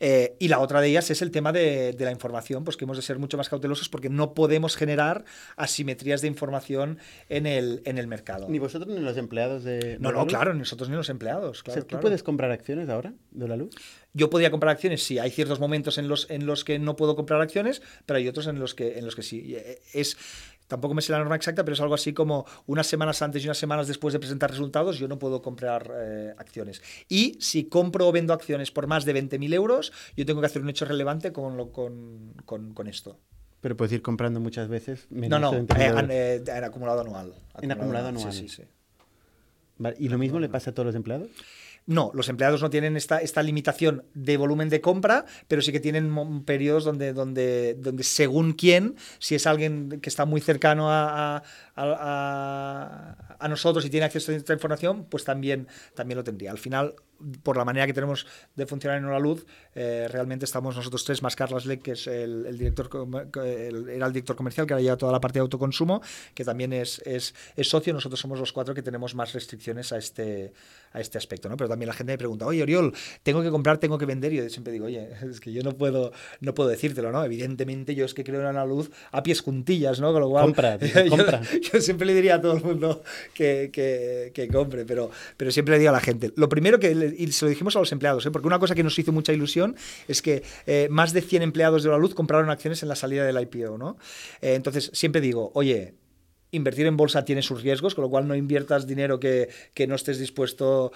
[0.00, 2.84] Eh, y la otra de ellas es el tema de, de, la información, pues que
[2.84, 5.24] hemos de ser mucho más cautelosos porque no podemos generar
[5.56, 8.48] asimetrías de información en el, en el mercado.
[8.48, 9.96] Ni vosotros ni los empleados de...
[10.00, 11.62] No, no, claro, ni nosotros ni los empleados.
[11.62, 13.74] Claro, ¿Tú puedes comprar acciones ahora de la luz?
[14.12, 15.18] Yo podía comprar acciones, sí.
[15.18, 18.46] Hay ciertos momentos en los, en los que no puedo comprar acciones, pero hay otros
[18.46, 19.54] en los que, en los que sí.
[19.56, 20.16] Eh, es
[20.66, 23.46] tampoco me sé la norma exacta, pero es algo así como unas semanas antes y
[23.46, 26.82] unas semanas después de presentar resultados, yo no puedo comprar eh, acciones.
[27.08, 30.62] Y si compro o vendo acciones por más de 20.000 euros, yo tengo que hacer
[30.62, 33.18] un hecho relevante con, lo, con, con, esto.
[33.60, 35.06] Pero puedes ir comprando muchas veces.
[35.10, 35.66] no, no, eh,
[36.10, 37.34] eh, en, acumulado anual.
[37.60, 38.32] en acumulado anual.
[38.32, 38.62] Sí, sí, sí.
[39.98, 41.30] ¿Y lo mismo le pasa a todos los empleados?
[41.86, 45.80] No, los empleados no tienen esta, esta limitación de volumen de compra, pero sí que
[45.80, 51.42] tienen periodos donde, donde, donde según quién, si es alguien que está muy cercano a,
[51.76, 56.52] a, a, nosotros y tiene acceso a esta información, pues también, también lo tendría.
[56.52, 56.94] Al final,
[57.42, 61.22] por la manera que tenemos de funcionar en la luz, eh, realmente estamos nosotros tres,
[61.22, 62.88] más Carlos Leck, que es el, director,
[63.34, 66.02] era el director comercial, que ahora lleva toda la parte de autoconsumo,
[66.34, 67.92] que también es, es, es, socio.
[67.92, 70.52] Nosotros somos los cuatro que tenemos más restricciones a este,
[70.92, 71.48] a este aspecto.
[71.48, 71.56] ¿no?
[71.56, 74.32] Pero también la gente me pregunta, oye, Oriol, tengo que comprar, tengo que vender.
[74.32, 77.24] Y yo siempre digo, oye, es que yo no puedo, no puedo decírtelo, ¿no?
[77.24, 80.12] Evidentemente, yo es que creo en la luz a pies juntillas, ¿no?
[80.12, 81.40] Con lo cual, compra, compra.
[81.72, 83.02] Yo, siempre le diría a todo el mundo
[83.32, 87.13] que, que, que compre, pero, pero siempre le digo a la gente, lo primero que
[87.16, 88.30] y se lo dijimos a los empleados, ¿eh?
[88.30, 89.76] porque una cosa que nos hizo mucha ilusión
[90.08, 93.24] es que eh, más de 100 empleados de la luz compraron acciones en la salida
[93.24, 93.78] del IPO.
[93.78, 93.96] ¿no?
[94.40, 95.94] Eh, entonces, siempre digo, oye,
[96.50, 99.96] invertir en bolsa tiene sus riesgos, con lo cual no inviertas dinero que, que no
[99.96, 100.92] estés dispuesto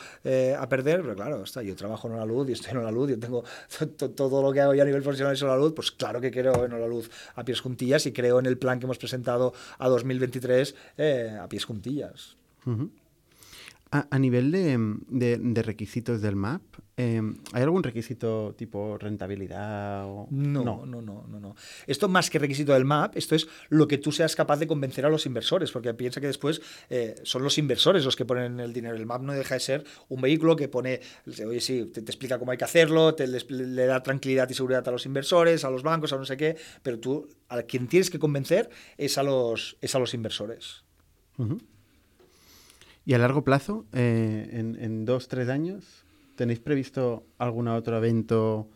[0.56, 1.02] a perder.
[1.02, 3.42] Pero claro, está, yo trabajo en la luz y estoy en la luz, yo tengo
[4.14, 6.64] todo lo que hago ya a nivel profesional es la luz, pues claro que creo
[6.64, 9.88] en la luz a pies juntillas y creo en el plan que hemos presentado a
[9.88, 10.76] 2023
[11.40, 12.36] a pies juntillas.
[13.90, 16.62] A, nivel de, de, requisitos del MAP,
[16.98, 20.04] Em, ¿Hay algún requisito tipo rentabilidad?
[20.04, 20.26] O...
[20.32, 21.54] No, no, no, no, no,
[21.86, 25.06] Esto más que requisito del MAP, esto es lo que tú seas capaz de convencer
[25.06, 26.60] a los inversores, porque piensa que después
[26.90, 28.96] eh, son los inversores los que ponen el dinero.
[28.96, 31.00] El MAP no deja de ser un vehículo que pone,
[31.46, 34.90] oye, sí, te, explica cómo hay que hacerlo, te, le da tranquilidad y seguridad a
[34.90, 38.18] los inversores, a los bancos, a no sé qué, pero tú a quien tienes que
[38.18, 40.82] convencer es a los, es a los inversores.
[43.08, 46.04] ¿Y a largo plazo, eh, en, en dos, tres años?
[46.36, 48.68] ¿Tenéis previsto algún otro evento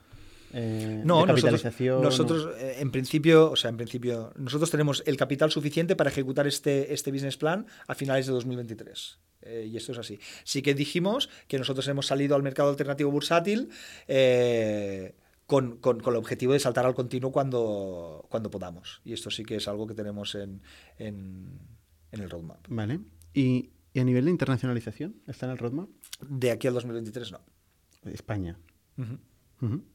[0.55, 2.01] eh, no, de capitalización?
[2.01, 6.09] Nosotros, nosotros eh, en principio, o sea, en principio, nosotros tenemos el capital suficiente para
[6.09, 9.18] ejecutar este, este business plan a finales de 2023.
[9.43, 10.18] Eh, y esto es así.
[10.45, 13.68] Sí que dijimos que nosotros hemos salido al mercado alternativo bursátil
[15.45, 19.03] con, con, con, el objetivo de saltar al continuo cuando, cuando podamos.
[19.05, 20.62] Y esto sí que es algo que tenemos en,
[20.97, 21.59] en,
[22.11, 22.66] en el roadmap.
[22.70, 22.99] Vale.
[23.35, 25.88] ¿Y, ¿Y a nivel de internacionalización está en el roadmap?
[26.26, 27.40] De aquí al 2023 no.
[28.11, 28.59] España.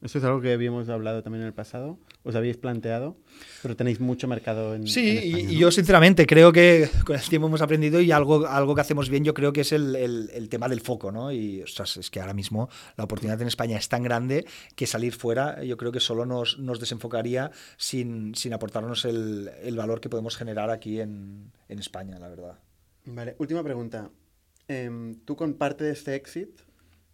[0.00, 3.18] Esto es algo que habíamos hablado también en el pasado, os habéis planteado,
[3.60, 4.86] pero tenéis mucho mercado en.
[4.86, 8.80] Sí, y, yo sinceramente creo que con el tiempo hemos aprendido y algo, algo que
[8.80, 11.30] hacemos bien, yo creo que es el, el, tema del foco, ¿no?
[11.30, 15.62] Y es que ahora mismo la oportunidad en España es tan grande que salir fuera,
[15.62, 20.38] yo creo que solo nos, nos desenfocaría sin, sin aportarnos el, el, valor que podemos
[20.38, 22.58] generar aquí en, en España, la verdad.
[23.10, 24.10] Vale, última pregunta.
[24.68, 26.62] Em, ¿Tú con parte de este éxito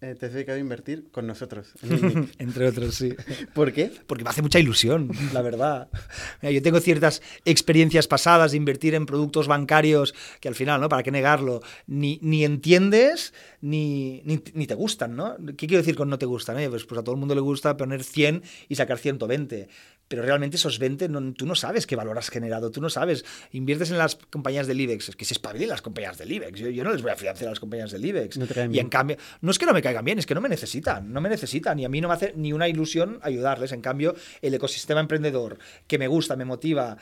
[0.00, 1.72] eh, te has dedicado a invertir con nosotros?
[2.38, 3.14] Entre otros, sí.
[3.54, 3.92] ¿Por qué?
[4.08, 5.88] Porque me hace mucha ilusión, la verdad.
[6.42, 10.88] yo tengo ciertas experiencias pasadas de invertir en productos bancarios que al final, ¿no?
[10.88, 11.62] ¿Para qué negarlo?
[11.86, 15.36] Ni, ni entiendes ni, ni, te gustan, ¿no?
[15.56, 16.58] ¿Qué quiero decir con no te gustan?
[16.58, 16.68] Eh?
[16.68, 19.68] Pues, pues, a todo el mundo le gusta poner 100 y sacar 120
[20.14, 23.24] pero realmente esos 20 tú no sabes qué valor has generado, tú no sabes.
[23.50, 26.60] Inviertes en las compañías del IBEX, es que se espabilen las compañías del IBEX.
[26.60, 28.38] Yo, no les voy a financiar a las compañías del IBEX.
[28.70, 31.12] y en cambio, no es que no me caigan bien, es que no me necesitan,
[31.12, 33.72] no me necesitan y a mí no me hace ni una ilusión ayudarles.
[33.72, 35.58] En cambio, el ecosistema emprendedor
[35.88, 36.96] que me gusta, me motiva,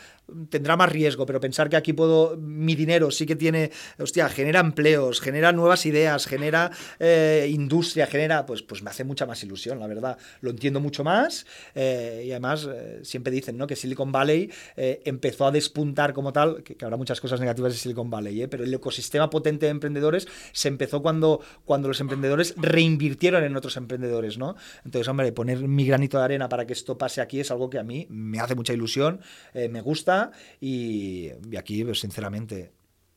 [0.49, 4.61] tendrá más riesgo, pero pensar que aquí puedo, mi dinero sí que tiene, hostia, genera
[4.61, 9.79] empleos, genera nuevas ideas, genera eh, industria, genera, pues, pues me hace mucha más ilusión,
[9.79, 10.17] la verdad.
[10.41, 11.45] Lo entiendo mucho más
[11.75, 13.67] eh, y además eh, siempre dicen ¿no?
[13.67, 18.11] que Silicon Valley empezó a despuntar como tal, que, habrá muchas cosas negativas de Silicon
[18.11, 23.57] Valley, pero el ecosistema potente de emprendedores se empezó cuando, cuando los emprendedores reinvirtieron en
[23.57, 24.57] otros emprendedores, ¿no?
[24.85, 27.79] Entonces, hombre, poner mi granito de arena para que esto pase aquí es algo que
[27.79, 29.21] a mí me hace mucha ilusión,
[29.55, 30.31] me gusta
[30.61, 32.73] y, aquí, pues, sinceramente,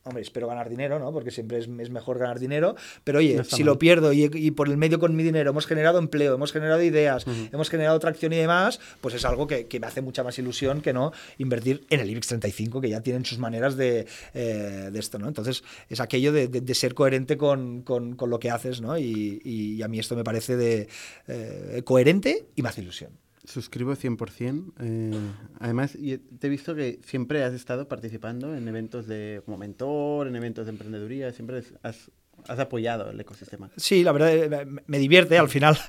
[0.05, 1.11] hombre, espero ganar dinero, ¿no?
[1.11, 4.99] Porque siempre es, mejor ganar dinero, pero oye, si lo pierdo y, por el medio
[4.99, 9.15] con mi dinero hemos generado empleo, hemos generado ideas, hemos generado tracción y demás, pues
[9.15, 12.81] es algo que, me hace mucha más ilusión que no invertir en el IBEX 35,
[12.81, 15.27] que ya tienen sus maneras de, eh, esto, ¿no?
[15.27, 18.97] Entonces, es aquello de, ser coherente con, lo que haces, ¿no?
[18.99, 20.87] Y, a mí esto me parece de
[21.27, 23.24] eh, coherente y más ilusión.
[23.45, 24.73] Suscribo 100%.
[24.79, 25.11] Eh,
[25.59, 30.35] además, te he visto que siempre has estado participando en eventos de como mentor, en
[30.35, 32.11] eventos de emprendeduría, siempre has
[32.47, 33.69] has apoyado el ecosistema.
[33.75, 35.77] Sí, la verdad eh, me divierte al final.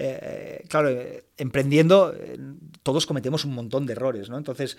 [0.00, 2.14] Eh, claro, eh, emprendiendo
[2.84, 4.38] todos cometemos un montón de errores, ¿no?
[4.38, 4.78] Entonces,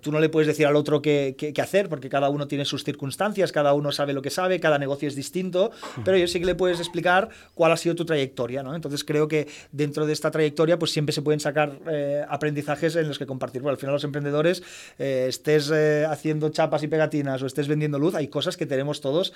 [0.00, 2.82] tú no le puedes decir al otro qué, qué, hacer porque cada uno tiene sus
[2.82, 5.70] circunstancias, cada uno sabe lo que sabe, cada negocio es distinto,
[6.04, 8.74] pero yo sí que le puedes explicar cuál ha sido tu trayectoria, ¿no?
[8.74, 11.78] Entonces, creo que dentro de esta trayectoria pues siempre se pueden sacar
[12.28, 13.62] aprendizajes en los que compartir.
[13.62, 14.64] Bueno, al final los emprendedores,
[14.98, 19.32] estés haciendo chapas y pegatinas o estés vendiendo luz, hay cosas que tenemos todos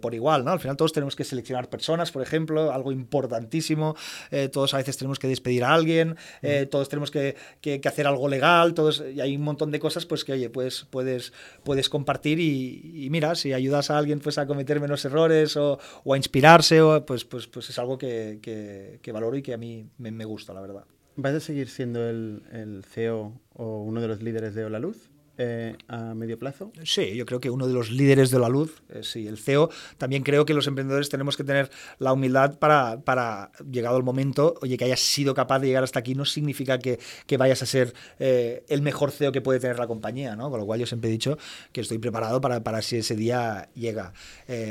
[0.00, 0.50] por igual, ¿no?
[0.50, 3.94] Al final todos tenemos que seleccionar personas, por ejemplo, algo importantísimo,
[4.30, 7.36] eh, todos a veces tenemos que despedir a alguien, eh, todos tenemos que,
[7.84, 11.32] hacer algo legal, todos, y hay un montón de cosas pues que, oye, pues puedes,
[11.62, 15.78] puedes compartir y, mira, si ayudas a alguien pues a cometer menos errores o,
[16.10, 20.24] a inspirarse, o, pues, pues, pues es algo que, valoro y que a mí me,
[20.24, 20.84] gusta, la verdad.
[21.16, 25.10] ¿Vas a seguir siendo el, el CEO o uno de los líderes de Hola Luz?
[25.38, 26.72] Eh, a medio plazo?
[26.82, 29.68] Sí, yo creo que uno de los líderes de la luz, eh, sí, el CEO.
[29.98, 34.54] También creo que los emprendedores tenemos que tener la humildad para, para, llegado el momento,
[34.62, 37.66] oye, que hayas sido capaz de llegar hasta aquí no significa que, que vayas a
[37.66, 40.50] ser eh, el mejor CEO que puede tener la compañía, ¿no?
[40.50, 41.36] Con lo cual yo siempre he dicho
[41.70, 44.14] que estoy preparado para, para si ese día llega.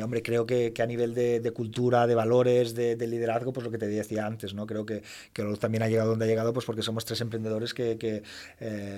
[0.04, 3.64] hombre, creo que, que, a nivel de, de cultura, de valores, de, de, liderazgo, pues
[3.66, 4.66] lo que te decía antes, ¿no?
[4.66, 7.22] Creo que, que la luz también ha llegado donde ha llegado, pues porque somos tres
[7.22, 8.24] emprendedores que, que,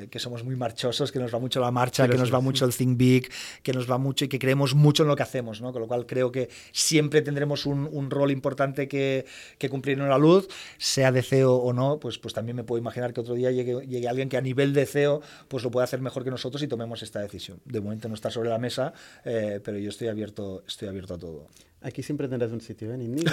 [0.09, 2.65] que somos muy marchosos, que nos va mucho mucho la marcha, que nos va mucho
[2.65, 3.31] el Think Big,
[3.63, 5.71] que nos va mucho y que creemos mucho en lo que hacemos, ¿no?
[5.71, 9.25] Con lo cual creo que siempre tendremos un, un rol importante que,
[9.57, 10.47] que, cumplir en la luz,
[10.77, 13.85] sea de CEO o no, pues, pues también me puedo imaginar que otro día llegue,
[13.87, 16.67] llegue alguien que a nivel de CEO pues lo pueda hacer mejor que nosotros y
[16.67, 17.59] tomemos esta decisión.
[17.65, 18.93] De momento no está sobre la mesa,
[19.25, 21.47] eh, pero yo estoy abierto, estoy abierto a todo.
[21.81, 22.97] Aquí siempre tendrás un sitio, ¿eh?
[22.97, 23.23] Ni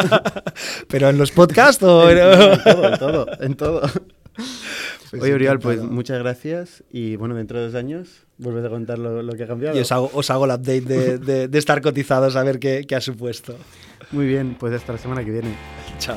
[0.88, 2.08] ¿Pero en los podcasts o...?
[2.08, 3.82] en, en todo, en todo, en todo.
[5.10, 8.98] Pues Oye, Uriol, pues muchas gracias y bueno, dentro de dos años vuelves a contar
[8.98, 9.76] lo, lo que ha cambiado.
[9.76, 12.84] Y os hago, os hago el update de, de, de estar cotizados a ver qué,
[12.86, 13.56] qué ha supuesto.
[14.12, 15.52] Muy bien, pues hasta la semana que viene.
[15.98, 16.16] Chao.